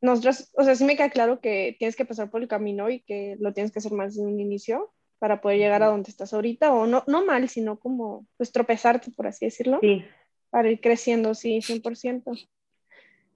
nosotros, 0.00 0.50
o 0.56 0.62
sea, 0.62 0.74
sí 0.74 0.84
me 0.84 0.96
queda 0.96 1.10
claro 1.10 1.40
que 1.40 1.76
tienes 1.78 1.96
que 1.96 2.04
pasar 2.04 2.30
por 2.30 2.42
el 2.42 2.48
camino 2.48 2.88
y 2.90 3.00
que 3.00 3.36
lo 3.40 3.52
tienes 3.52 3.72
que 3.72 3.80
hacer 3.80 3.92
más 3.92 4.14
de 4.16 4.22
un 4.22 4.38
inicio 4.40 4.92
para 5.18 5.40
poder 5.40 5.58
llegar 5.58 5.82
a 5.82 5.88
donde 5.88 6.10
estás 6.10 6.32
ahorita, 6.32 6.72
o 6.72 6.86
no, 6.86 7.02
no 7.06 7.24
mal, 7.24 7.48
sino 7.48 7.78
como 7.78 8.26
pues 8.36 8.52
tropezarte, 8.52 9.10
por 9.10 9.26
así 9.26 9.46
decirlo, 9.46 9.78
sí. 9.80 10.04
para 10.50 10.70
ir 10.70 10.80
creciendo, 10.80 11.34
sí, 11.34 11.60
100%. 11.60 12.48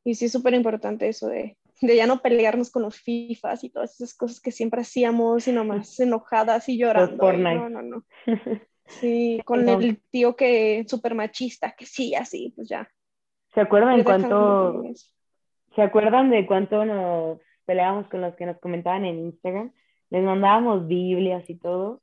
Y 0.05 0.15
sí 0.15 0.27
es 0.27 0.33
súper 0.33 0.55
importante 0.55 1.09
eso 1.09 1.29
de, 1.29 1.57
de, 1.81 1.97
ya 1.97 2.07
no 2.07 2.23
pelearnos 2.23 2.71
con 2.71 2.83
los 2.83 3.01
FIFAs 3.01 3.65
y 3.65 3.71
todas 3.71 3.95
esas 3.95 4.15
cosas 4.15 4.41
que 4.41 4.53
siempre 4.53 4.81
hacíamos 4.81 5.49
y 5.49 5.53
nomás 5.53 5.99
enojadas 5.99 6.69
y 6.69 6.79
llorando. 6.79 7.33
no, 7.33 7.69
no, 7.69 7.83
no. 7.83 8.05
Sí, 8.85 9.41
con 9.45 9.69
el 9.69 10.03
tío 10.11 10.37
que 10.37 10.85
súper 10.89 11.15
machista, 11.15 11.73
que 11.73 11.87
sí, 11.87 12.15
así, 12.15 12.53
pues 12.55 12.69
ya. 12.69 12.91
¿Se 13.55 13.61
acuerdan 13.61 13.99
en 13.99 14.05
cuánto, 14.05 14.83
¿Se 15.75 15.83
acuerdan 15.83 16.31
de 16.31 16.47
cuánto 16.47 16.85
nos 16.85 17.41
peleábamos 17.65 18.09
con 18.09 18.21
los 18.21 18.35
que 18.37 18.47
nos 18.47 18.59
comentaban 18.59 19.05
en 19.05 19.19
Instagram? 19.19 19.73
Les 20.11 20.23
mandábamos 20.23 20.87
Biblias 20.87 21.49
y 21.49 21.57
todo. 21.57 22.03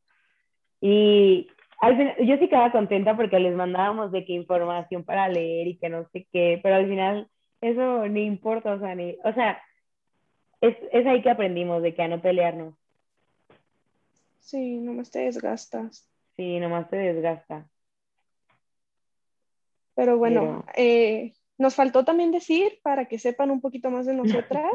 Y 0.81 1.47
al 1.81 1.97
final, 1.97 2.15
yo 2.25 2.37
sí 2.37 2.47
quedaba 2.47 2.71
contenta 2.71 3.15
porque 3.15 3.39
les 3.39 3.55
mandábamos 3.55 4.11
de 4.11 4.25
qué 4.25 4.33
información 4.33 5.03
para 5.03 5.27
leer 5.27 5.67
y 5.67 5.77
que 5.77 5.89
no 5.89 6.07
sé 6.09 6.27
qué, 6.31 6.59
pero 6.63 6.75
al 6.75 6.87
final 6.87 7.29
eso 7.61 8.07
ni 8.07 8.23
importa, 8.23 8.73
o 8.73 8.79
sea, 8.79 8.95
ni, 8.95 9.17
o 9.23 9.33
sea, 9.33 9.61
es, 10.61 10.75
es 10.91 11.05
ahí 11.05 11.21
que 11.21 11.29
aprendimos 11.29 11.81
de 11.81 11.93
que 11.93 12.01
a 12.01 12.07
no 12.07 12.21
pelearnos. 12.21 12.75
Sí, 14.39 14.79
nomás 14.79 15.11
te 15.11 15.19
desgastas. 15.19 16.09
Sí, 16.35 16.59
nomás 16.59 16.89
te 16.89 16.97
desgasta. 16.97 17.69
Pero 19.95 20.17
bueno, 20.17 20.65
Eh, 20.75 21.33
nos 21.59 21.75
faltó 21.75 22.05
también 22.05 22.31
decir, 22.31 22.79
para 22.81 23.05
que 23.05 23.19
sepan 23.19 23.51
un 23.51 23.59
poquito 23.59 23.91
más 23.91 24.05
de 24.05 24.15
nosotras, 24.15 24.71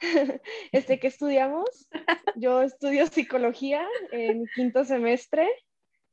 este, 0.72 0.98
que 0.98 1.06
estudiamos. 1.06 1.88
Yo 2.36 2.62
estudio 2.62 3.06
psicología 3.06 3.86
en 4.10 4.46
quinto 4.56 4.82
semestre. 4.84 5.46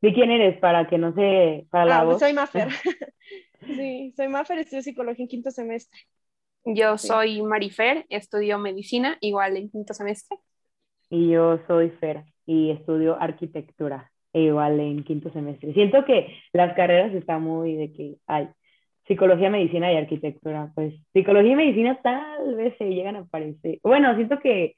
¿De 0.02 0.14
quién 0.14 0.30
eres? 0.30 0.60
Para 0.60 0.88
que 0.88 0.98
no 0.98 1.14
se... 1.14 1.66
Para 1.72 1.86
la 1.86 2.00
ah, 2.02 2.06
pues 2.06 2.20
soy 2.20 2.34
Mafer. 2.34 2.68
sí, 3.66 4.14
soy 4.16 4.28
Mafer, 4.28 4.60
estudio 4.60 4.84
psicología 4.84 5.24
en 5.24 5.30
quinto 5.30 5.52
semestre. 5.52 6.00
Yo 6.66 6.98
soy 6.98 7.42
Marifer, 7.42 8.06
estudio 8.10 8.60
medicina, 8.60 9.18
igual 9.22 9.56
en 9.56 9.70
quinto 9.70 9.94
semestre. 9.94 10.38
Y 11.10 11.30
yo 11.30 11.60
soy 11.66 11.92
Fer 11.92 12.26
y 12.46 12.72
estudio 12.72 13.18
arquitectura, 13.20 14.12
igual 14.34 14.82
en 14.82 15.04
quinto 15.06 15.32
semestre. 15.32 15.74
Siento 15.74 16.04
que 16.04 16.28
las 16.52 16.76
carreras 16.76 17.14
están 17.14 17.42
muy 17.42 17.76
de 17.76 17.94
que 17.94 18.18
hay 18.28 18.50
psicología, 19.10 19.50
medicina 19.50 19.92
y 19.92 19.98
arquitectura. 19.98 20.72
Pues 20.76 20.94
psicología 21.14 21.52
y 21.52 21.56
medicina 21.56 22.00
tal 22.02 22.56
vez 22.56 22.78
se 22.78 22.86
llegan 22.86 23.18
a 23.18 23.26
parecer. 23.26 23.80
Bueno, 23.84 24.16
siento 24.16 24.40
que 24.40 24.76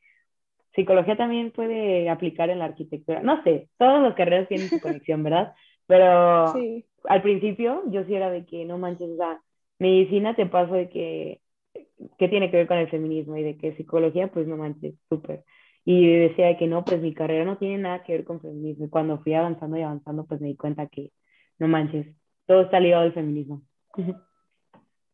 psicología 0.73 1.17
también 1.17 1.51
puede 1.51 2.09
aplicar 2.09 2.49
en 2.49 2.59
la 2.59 2.65
arquitectura. 2.65 3.21
No 3.21 3.43
sé, 3.43 3.69
todas 3.77 4.01
las 4.01 4.15
carreras 4.15 4.47
tienen 4.47 4.69
su 4.69 4.79
conexión, 4.79 5.21
¿verdad? 5.23 5.53
Pero 5.85 6.53
al 7.03 7.21
principio 7.21 7.83
yo 7.87 8.05
sí 8.05 8.15
era 8.15 8.31
de 8.31 8.45
que 8.45 8.63
no 8.65 8.77
manches, 8.77 9.09
o 9.09 9.17
sea, 9.17 9.41
medicina 9.79 10.35
te 10.35 10.45
paso 10.45 10.75
de 10.75 10.89
que, 10.89 11.41
¿qué 12.17 12.29
tiene 12.29 12.49
que 12.49 12.57
ver 12.57 12.67
con 12.67 12.77
el 12.77 12.89
feminismo? 12.89 13.35
Y 13.35 13.43
de 13.43 13.57
que 13.57 13.75
psicología, 13.75 14.29
pues 14.29 14.47
no 14.47 14.55
manches, 14.55 14.95
súper. 15.09 15.43
Y 15.83 16.07
decía 16.07 16.57
que 16.57 16.67
no, 16.67 16.85
pues 16.85 17.01
mi 17.01 17.13
carrera 17.13 17.43
no 17.43 17.57
tiene 17.57 17.79
nada 17.79 18.03
que 18.03 18.13
ver 18.13 18.23
con 18.23 18.39
feminismo. 18.39 18.85
Y 18.85 18.89
cuando 18.89 19.19
fui 19.19 19.33
avanzando 19.33 19.77
y 19.77 19.81
avanzando, 19.81 20.25
pues 20.25 20.39
me 20.39 20.47
di 20.49 20.55
cuenta 20.55 20.87
que 20.87 21.11
no 21.59 21.67
manches, 21.67 22.07
todo 22.45 22.61
está 22.61 22.79
ligado 22.79 23.03
al 23.03 23.13
feminismo. 23.13 23.63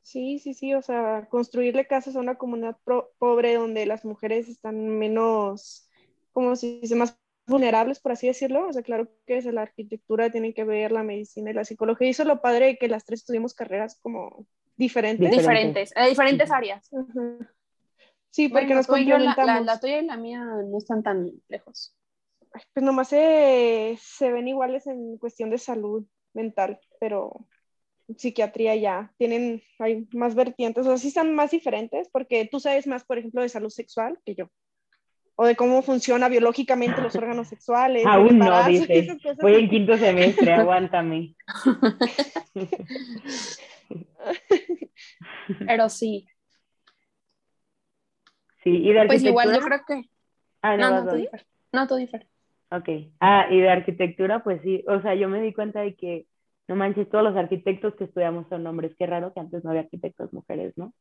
Sí, 0.01 0.39
sí, 0.39 0.53
sí, 0.53 0.73
o 0.73 0.81
sea, 0.81 1.27
construirle 1.29 1.85
casas 1.85 2.15
a 2.15 2.21
una 2.21 2.35
comunidad 2.35 2.77
pobre 3.17 3.55
donde 3.55 3.85
las 3.85 4.05
mujeres 4.05 4.47
están 4.47 4.87
menos, 4.87 5.89
como 6.31 6.55
si 6.55 6.79
dice, 6.79 6.95
más 6.95 7.19
vulnerables, 7.45 7.99
por 7.99 8.13
así 8.13 8.27
decirlo. 8.27 8.67
O 8.67 8.73
sea, 8.73 8.83
claro 8.83 9.09
que 9.25 9.37
es 9.37 9.45
la 9.45 9.63
arquitectura, 9.63 10.29
tiene 10.29 10.53
que 10.53 10.63
ver 10.63 10.91
la 10.91 11.03
medicina 11.03 11.51
y 11.51 11.53
la 11.53 11.65
psicología. 11.65 12.07
Y 12.07 12.11
eso 12.11 12.23
es 12.23 12.27
lo 12.27 12.41
padre 12.41 12.67
de 12.67 12.77
que 12.77 12.87
las 12.87 13.03
tres 13.03 13.21
estudiamos 13.21 13.53
carreras 13.53 13.99
como 14.01 14.45
diferentes. 14.77 15.29
Diferentes, 15.29 15.93
en 15.95 16.09
diferentes 16.09 16.51
áreas. 16.51 16.89
Sí, 18.29 18.49
porque 18.49 18.75
nos 18.75 18.87
complementamos. 18.87 19.65
La, 19.65 19.79
tuya 19.79 19.99
y 19.99 20.05
la 20.05 20.15
mía 20.15 20.41
no 20.41 20.77
están 20.77 21.03
tan 21.03 21.31
lejos. 21.47 21.95
Pues 22.73 22.83
nomás 22.83 23.09
se, 23.09 23.97
se 23.99 24.31
ven 24.31 24.47
iguales 24.47 24.87
en 24.87 25.17
cuestión 25.17 25.49
de 25.49 25.57
salud 25.57 26.05
mental, 26.33 26.79
pero 26.99 27.47
psiquiatría 28.15 28.75
ya 28.75 29.11
tienen, 29.17 29.63
hay 29.79 30.07
más 30.13 30.35
vertientes, 30.35 30.85
o 30.85 30.89
sea, 30.89 30.97
sí 30.97 31.09
están 31.09 31.35
más 31.35 31.51
diferentes, 31.51 32.09
porque 32.11 32.47
tú 32.49 32.59
sabes 32.59 32.87
más, 32.87 33.03
por 33.03 33.17
ejemplo, 33.17 33.41
de 33.41 33.49
salud 33.49 33.69
sexual 33.69 34.17
que 34.25 34.35
yo, 34.35 34.49
o 35.35 35.45
de 35.45 35.55
cómo 35.55 35.81
funciona 35.81 36.29
biológicamente 36.29 37.01
los 37.01 37.15
órganos 37.15 37.47
sexuales. 37.47 38.05
Aún 38.05 38.39
no, 38.39 38.63
dice. 38.65 39.17
Voy 39.41 39.55
en 39.55 39.69
quinto 39.69 39.97
semestre, 39.97 40.53
aguántame. 40.53 41.35
Pero 45.65 45.89
sí. 45.89 46.27
Sí, 48.63 48.69
y 48.69 48.91
de 48.91 48.99
arquitectura. 48.99 49.07
Pues 49.07 49.23
igual 49.23 49.53
yo 49.53 49.61
creo 49.61 49.79
que. 49.87 50.09
Ah, 50.61 50.75
no, 50.75 50.89
no, 50.89 51.03
no, 51.03 51.13
no, 51.71 51.87
todo 51.87 51.99
diferente. 51.99 52.31
Ok. 52.71 52.89
Ah, 53.19 53.47
y 53.49 53.61
de 53.61 53.69
arquitectura, 53.69 54.43
pues 54.43 54.61
sí, 54.61 54.83
o 54.87 55.01
sea, 55.01 55.15
yo 55.15 55.29
me 55.29 55.41
di 55.41 55.53
cuenta 55.53 55.79
de 55.81 55.95
que 55.95 56.25
no 56.67 56.75
manches, 56.75 57.09
todos 57.09 57.23
los 57.23 57.35
arquitectos 57.35 57.95
que 57.95 58.03
estudiamos 58.05 58.47
son 58.49 58.67
hombres. 58.67 58.95
Qué 58.97 59.05
raro 59.05 59.33
que 59.33 59.39
antes 59.39 59.63
no 59.63 59.69
había 59.69 59.83
arquitectos 59.83 60.33
mujeres, 60.33 60.73
¿no? 60.77 60.93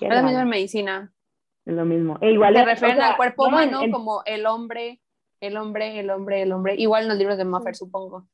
es 0.00 0.08
la 0.08 0.22
misma 0.22 0.44
medicina. 0.44 1.12
Es 1.64 1.74
lo 1.74 1.84
mismo. 1.84 2.18
E 2.20 2.32
igual 2.32 2.54
Se 2.54 2.64
refieren 2.64 3.00
al 3.00 3.16
cuerpo 3.16 3.46
humano 3.46 3.80
como 3.90 4.22
el 4.26 4.46
hombre, 4.46 5.00
el 5.40 5.56
hombre, 5.56 6.00
el 6.00 6.10
hombre, 6.10 6.42
el 6.42 6.52
hombre. 6.52 6.74
Igual 6.76 7.04
en 7.04 7.08
los 7.08 7.18
libros 7.18 7.38
de 7.38 7.44
Maffer, 7.44 7.74
supongo. 7.74 8.26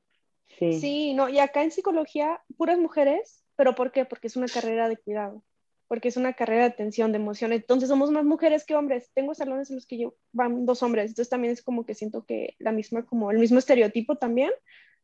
Sí. 0.58 0.80
sí, 0.80 1.14
no, 1.14 1.28
y 1.28 1.38
acá 1.38 1.62
en 1.62 1.70
psicología, 1.70 2.42
puras 2.56 2.78
mujeres, 2.78 3.44
pero 3.56 3.74
¿por 3.74 3.92
qué? 3.92 4.04
Porque 4.04 4.26
es 4.26 4.36
una 4.36 4.46
carrera 4.46 4.88
de 4.88 4.96
cuidado, 4.96 5.42
porque 5.86 6.08
es 6.08 6.16
una 6.16 6.32
carrera 6.34 6.62
de 6.62 6.70
atención, 6.70 7.12
de 7.12 7.18
emoción. 7.18 7.52
Entonces 7.52 7.88
somos 7.88 8.10
más 8.10 8.24
mujeres 8.24 8.66
que 8.66 8.74
hombres. 8.74 9.10
Tengo 9.14 9.34
salones 9.34 9.70
en 9.70 9.76
los 9.76 9.86
que 9.86 9.98
yo 9.98 10.14
van 10.32 10.66
dos 10.66 10.82
hombres, 10.82 11.10
entonces 11.10 11.30
también 11.30 11.52
es 11.52 11.62
como 11.62 11.86
que 11.86 11.94
siento 11.94 12.24
que 12.26 12.56
la 12.58 12.72
misma, 12.72 13.06
como 13.06 13.30
el 13.30 13.38
mismo 13.38 13.58
estereotipo 13.58 14.16
también, 14.16 14.50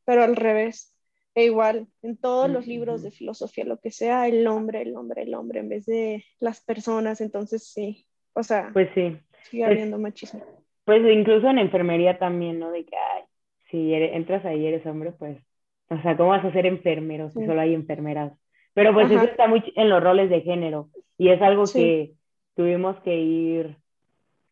pero 0.04 0.24
al 0.24 0.36
revés. 0.36 0.95
E 1.36 1.44
igual, 1.44 1.86
en 2.02 2.16
todos 2.16 2.48
los 2.48 2.66
libros 2.66 3.02
de 3.02 3.10
filosofía, 3.10 3.66
lo 3.66 3.78
que 3.78 3.90
sea, 3.90 4.26
el 4.26 4.46
hombre, 4.46 4.80
el 4.80 4.96
hombre, 4.96 5.24
el 5.24 5.34
hombre, 5.34 5.60
en 5.60 5.68
vez 5.68 5.84
de 5.84 6.24
las 6.40 6.64
personas, 6.64 7.20
entonces 7.20 7.68
sí, 7.68 8.06
o 8.32 8.42
sea, 8.42 8.70
pues 8.72 8.88
sí. 8.94 9.18
sigue 9.42 9.66
habiendo 9.66 9.98
machismo. 9.98 10.42
Pues 10.86 11.02
incluso 11.06 11.50
en 11.50 11.58
enfermería 11.58 12.18
también, 12.18 12.58
¿no? 12.58 12.70
De 12.70 12.86
que, 12.86 12.96
ay, 12.96 13.24
si 13.70 13.92
entras 13.92 14.46
ahí 14.46 14.62
y 14.62 14.66
eres 14.66 14.86
hombre, 14.86 15.12
pues, 15.12 15.36
o 15.90 16.00
sea, 16.00 16.16
¿cómo 16.16 16.30
vas 16.30 16.44
a 16.46 16.52
ser 16.52 16.64
enfermero 16.64 17.28
si 17.28 17.44
solo 17.44 17.60
hay 17.60 17.74
enfermeras? 17.74 18.32
Pero 18.72 18.94
pues 18.94 19.10
eso 19.10 19.24
está 19.24 19.46
muy 19.46 19.62
en 19.76 19.90
los 19.90 20.02
roles 20.02 20.30
de 20.30 20.40
género 20.40 20.88
y 21.18 21.28
es 21.28 21.42
algo 21.42 21.64
que 21.70 22.12
tuvimos 22.54 22.96
que 23.00 23.14
ir 23.14 23.76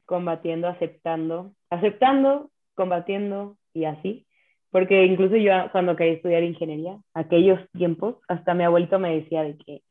combatiendo, 0.04 0.68
aceptando, 0.68 1.54
aceptando, 1.70 2.50
combatiendo 2.74 3.56
y 3.72 3.86
así 3.86 4.23
porque 4.74 5.04
incluso 5.04 5.36
yo 5.36 5.52
cuando 5.70 5.94
quería 5.94 6.14
estudiar 6.14 6.42
ingeniería, 6.42 6.98
aquellos 7.14 7.60
tiempos, 7.70 8.16
hasta 8.26 8.54
mi 8.54 8.64
abuelito 8.64 8.98
me 8.98 9.14
decía 9.14 9.44
de 9.44 9.56
que 9.56 9.82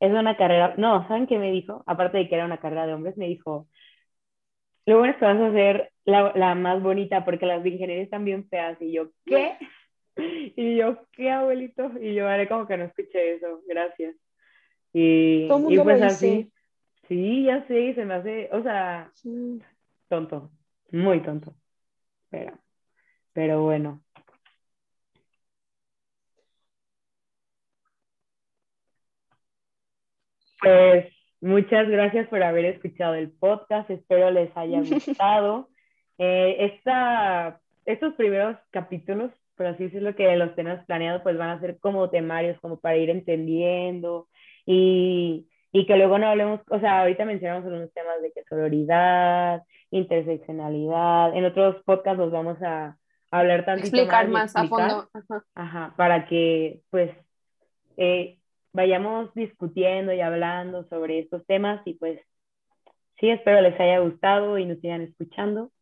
es 0.00 0.10
una 0.10 0.38
carrera, 0.38 0.74
no, 0.78 1.06
¿saben 1.06 1.26
qué 1.26 1.38
me 1.38 1.52
dijo? 1.52 1.84
Aparte 1.86 2.16
de 2.16 2.26
que 2.26 2.34
era 2.34 2.46
una 2.46 2.56
carrera 2.56 2.86
de 2.86 2.94
hombres, 2.94 3.18
me 3.18 3.26
dijo, 3.26 3.68
lo 4.86 4.96
bueno 5.00 5.12
es 5.12 5.18
que 5.18 5.24
vas 5.26 5.38
a 5.38 5.52
ser 5.52 5.92
la, 6.06 6.32
la 6.34 6.54
más 6.54 6.82
bonita 6.82 7.26
porque 7.26 7.44
las 7.44 7.62
de 7.62 7.68
ingeniería 7.68 8.04
están 8.04 8.24
bien 8.24 8.48
feas. 8.48 8.80
Y 8.80 8.92
yo, 8.92 9.10
¿qué? 9.26 9.58
Y 10.56 10.76
yo, 10.76 10.96
¿qué 11.12 11.30
abuelito? 11.30 11.92
Y 12.00 12.14
yo 12.14 12.26
haré 12.26 12.48
como 12.48 12.66
que 12.66 12.78
no 12.78 12.84
escuché 12.84 13.34
eso, 13.34 13.60
gracias. 13.68 14.16
Y, 14.94 15.46
y 15.68 15.78
pues 15.78 16.00
así, 16.00 16.50
sí, 17.06 17.44
ya 17.44 17.66
sé, 17.66 17.92
se 17.92 18.06
me 18.06 18.14
hace, 18.14 18.48
o 18.50 18.62
sea, 18.62 19.12
tonto, 20.08 20.52
muy 20.90 21.20
tonto. 21.20 21.54
Pero, 22.30 22.58
pero 23.34 23.62
bueno, 23.62 24.05
Pues 30.60 31.06
muchas 31.40 31.88
gracias 31.88 32.28
por 32.28 32.42
haber 32.42 32.64
escuchado 32.66 33.14
el 33.14 33.30
podcast, 33.30 33.90
espero 33.90 34.30
les 34.30 34.54
haya 34.56 34.80
gustado. 34.90 35.68
Eh, 36.18 36.56
esta, 36.72 37.60
estos 37.84 38.14
primeros 38.14 38.56
capítulos, 38.70 39.30
por 39.56 39.66
así 39.66 39.84
decirlo, 39.84 40.14
que 40.14 40.34
los 40.36 40.54
tenemos 40.54 40.84
planeados, 40.86 41.22
pues 41.22 41.36
van 41.36 41.50
a 41.50 41.60
ser 41.60 41.78
como 41.78 42.10
temarios, 42.10 42.58
como 42.60 42.78
para 42.80 42.96
ir 42.96 43.10
entendiendo 43.10 44.28
y, 44.64 45.48
y 45.72 45.86
que 45.86 45.96
luego 45.96 46.18
no 46.18 46.28
hablemos, 46.28 46.60
o 46.70 46.80
sea, 46.80 47.00
ahorita 47.00 47.24
mencionamos 47.24 47.64
algunos 47.64 47.92
temas 47.92 48.22
de 48.22 48.32
que 48.32 48.44
sororidad, 48.48 49.62
interseccionalidad, 49.90 51.36
en 51.36 51.44
otros 51.44 51.82
podcasts 51.84 52.18
los 52.18 52.32
vamos 52.32 52.58
a, 52.62 52.96
hablar 53.30 53.64
tantito 53.64 53.88
explicar 53.88 54.28
más, 54.28 54.54
a 54.56 54.66
fondo. 54.66 55.08
Ajá. 55.54 55.94
para 55.96 56.26
que 56.26 56.80
pues 56.90 57.10
eh, 57.96 58.35
vayamos 58.76 59.32
discutiendo 59.34 60.12
y 60.12 60.20
hablando 60.20 60.84
sobre 60.84 61.18
estos 61.18 61.44
temas 61.46 61.80
y 61.86 61.94
pues 61.94 62.20
sí, 63.18 63.30
espero 63.30 63.62
les 63.62 63.80
haya 63.80 63.98
gustado 64.00 64.58
y 64.58 64.66
nos 64.66 64.78
sigan 64.80 65.00
escuchando. 65.00 65.72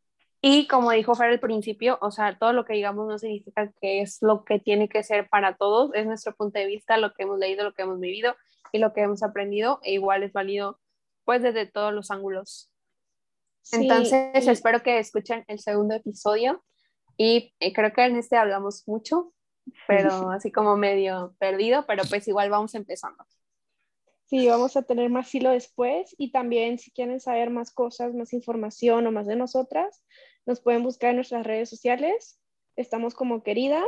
Y 0.40 0.68
como 0.68 0.92
dijo 0.92 1.14
Fer 1.14 1.30
al 1.30 1.40
principio, 1.40 1.98
o 2.00 2.10
sea, 2.10 2.38
todo 2.38 2.52
lo 2.52 2.64
que 2.64 2.74
digamos 2.74 3.08
no 3.08 3.18
significa 3.18 3.72
que 3.80 4.00
es 4.02 4.18
lo 4.22 4.44
que 4.44 4.60
tiene 4.60 4.88
que 4.88 5.02
ser 5.02 5.28
para 5.28 5.56
todos, 5.56 5.90
es 5.94 6.06
nuestro 6.06 6.36
punto 6.36 6.58
de 6.58 6.66
vista, 6.66 6.96
lo 6.96 7.12
que 7.14 7.24
hemos 7.24 7.38
leído, 7.38 7.64
lo 7.64 7.74
que 7.74 7.82
hemos 7.82 7.98
vivido 7.98 8.36
y 8.70 8.78
lo 8.78 8.92
que 8.92 9.00
hemos 9.00 9.22
aprendido, 9.22 9.80
e 9.82 9.94
igual 9.94 10.22
es 10.22 10.32
válido 10.32 10.78
pues 11.24 11.42
desde 11.42 11.66
todos 11.66 11.92
los 11.92 12.10
ángulos. 12.12 12.70
Entonces, 13.72 14.46
espero 14.46 14.82
que 14.82 14.98
escuchen 14.98 15.44
el 15.48 15.58
segundo 15.58 15.94
episodio 15.94 16.62
y 17.16 17.54
eh, 17.58 17.72
creo 17.72 17.92
que 17.92 18.04
en 18.04 18.16
este 18.16 18.36
hablamos 18.36 18.86
mucho, 18.86 19.32
pero 19.86 20.30
así 20.30 20.52
como 20.52 20.76
medio 20.76 21.34
perdido, 21.38 21.84
pero 21.86 22.04
pues 22.08 22.26
igual 22.28 22.50
vamos 22.50 22.74
empezando. 22.74 23.24
Sí, 24.26 24.48
vamos 24.48 24.76
a 24.76 24.82
tener 24.82 25.10
más 25.10 25.32
hilo 25.34 25.50
después 25.50 26.14
y 26.18 26.32
también 26.32 26.78
si 26.78 26.90
quieren 26.90 27.20
saber 27.20 27.50
más 27.50 27.70
cosas, 27.70 28.14
más 28.14 28.32
información 28.32 29.06
o 29.06 29.12
más 29.12 29.26
de 29.26 29.36
nosotras, 29.36 30.02
nos 30.46 30.60
pueden 30.60 30.82
buscar 30.82 31.10
en 31.10 31.16
nuestras 31.16 31.46
redes 31.46 31.68
sociales. 31.68 32.40
Estamos 32.76 33.14
como 33.14 33.42
querida 33.42 33.84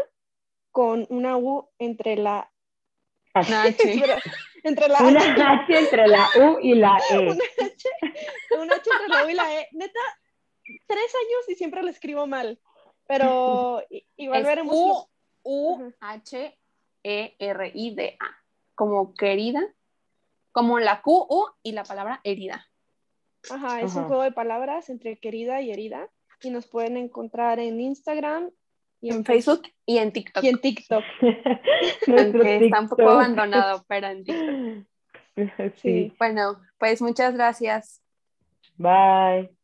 con 0.70 1.06
una 1.08 1.38
U 1.38 1.70
entre 1.78 2.16
la 2.16 2.52
entre 4.62 4.88
la 4.88 5.02
una 5.02 5.20
H. 5.64 5.78
entre 5.78 6.06
la 6.06 6.28
U 6.38 6.58
y 6.60 6.74
la 6.74 6.98
E. 7.10 7.18
Una 7.18 7.32
H, 7.32 7.88
una 8.58 8.74
H 8.74 8.90
entre 8.90 9.08
la 9.08 9.24
U 9.24 9.28
y 9.28 9.34
la 9.34 9.60
E. 9.60 9.68
Neta, 9.72 10.00
tres 10.86 11.14
años 11.14 11.48
y 11.48 11.54
siempre 11.54 11.82
lo 11.82 11.88
escribo 11.88 12.26
mal, 12.26 12.60
pero 13.06 13.82
igual 14.16 14.44
veremos. 14.44 15.08
U-H-E-R-I-D-A, 15.46 16.54
como 18.74 19.14
querida, 19.14 19.62
como 20.52 20.80
la 20.80 21.00
Q, 21.02 21.26
U 21.28 21.46
y 21.62 21.72
la 21.72 21.84
palabra 21.84 22.20
herida. 22.24 22.66
Ajá, 23.50 23.80
es 23.80 23.94
un 23.94 24.04
juego 24.04 24.22
de 24.22 24.32
palabras 24.32 24.90
entre 24.90 25.18
querida 25.18 25.60
y 25.60 25.70
herida. 25.70 26.08
Y 26.42 26.50
nos 26.50 26.66
pueden 26.66 26.96
encontrar 26.96 27.60
en 27.60 27.80
Instagram. 27.80 28.50
Y 29.00 29.10
en, 29.10 29.24
Facebook 29.24 29.62
y 29.84 29.98
en 29.98 30.12
TikTok. 30.12 30.42
Y 30.42 30.48
en 30.48 30.60
TikTok. 30.60 31.04
está 32.06 32.80
un 32.80 32.88
poco 32.88 33.08
abandonado, 33.08 33.84
pero 33.88 34.08
en 34.08 34.24
TikTok. 34.24 34.86
Sí. 35.82 36.14
Bueno, 36.18 36.62
pues 36.78 37.02
muchas 37.02 37.34
gracias. 37.34 38.02
Bye. 38.78 39.55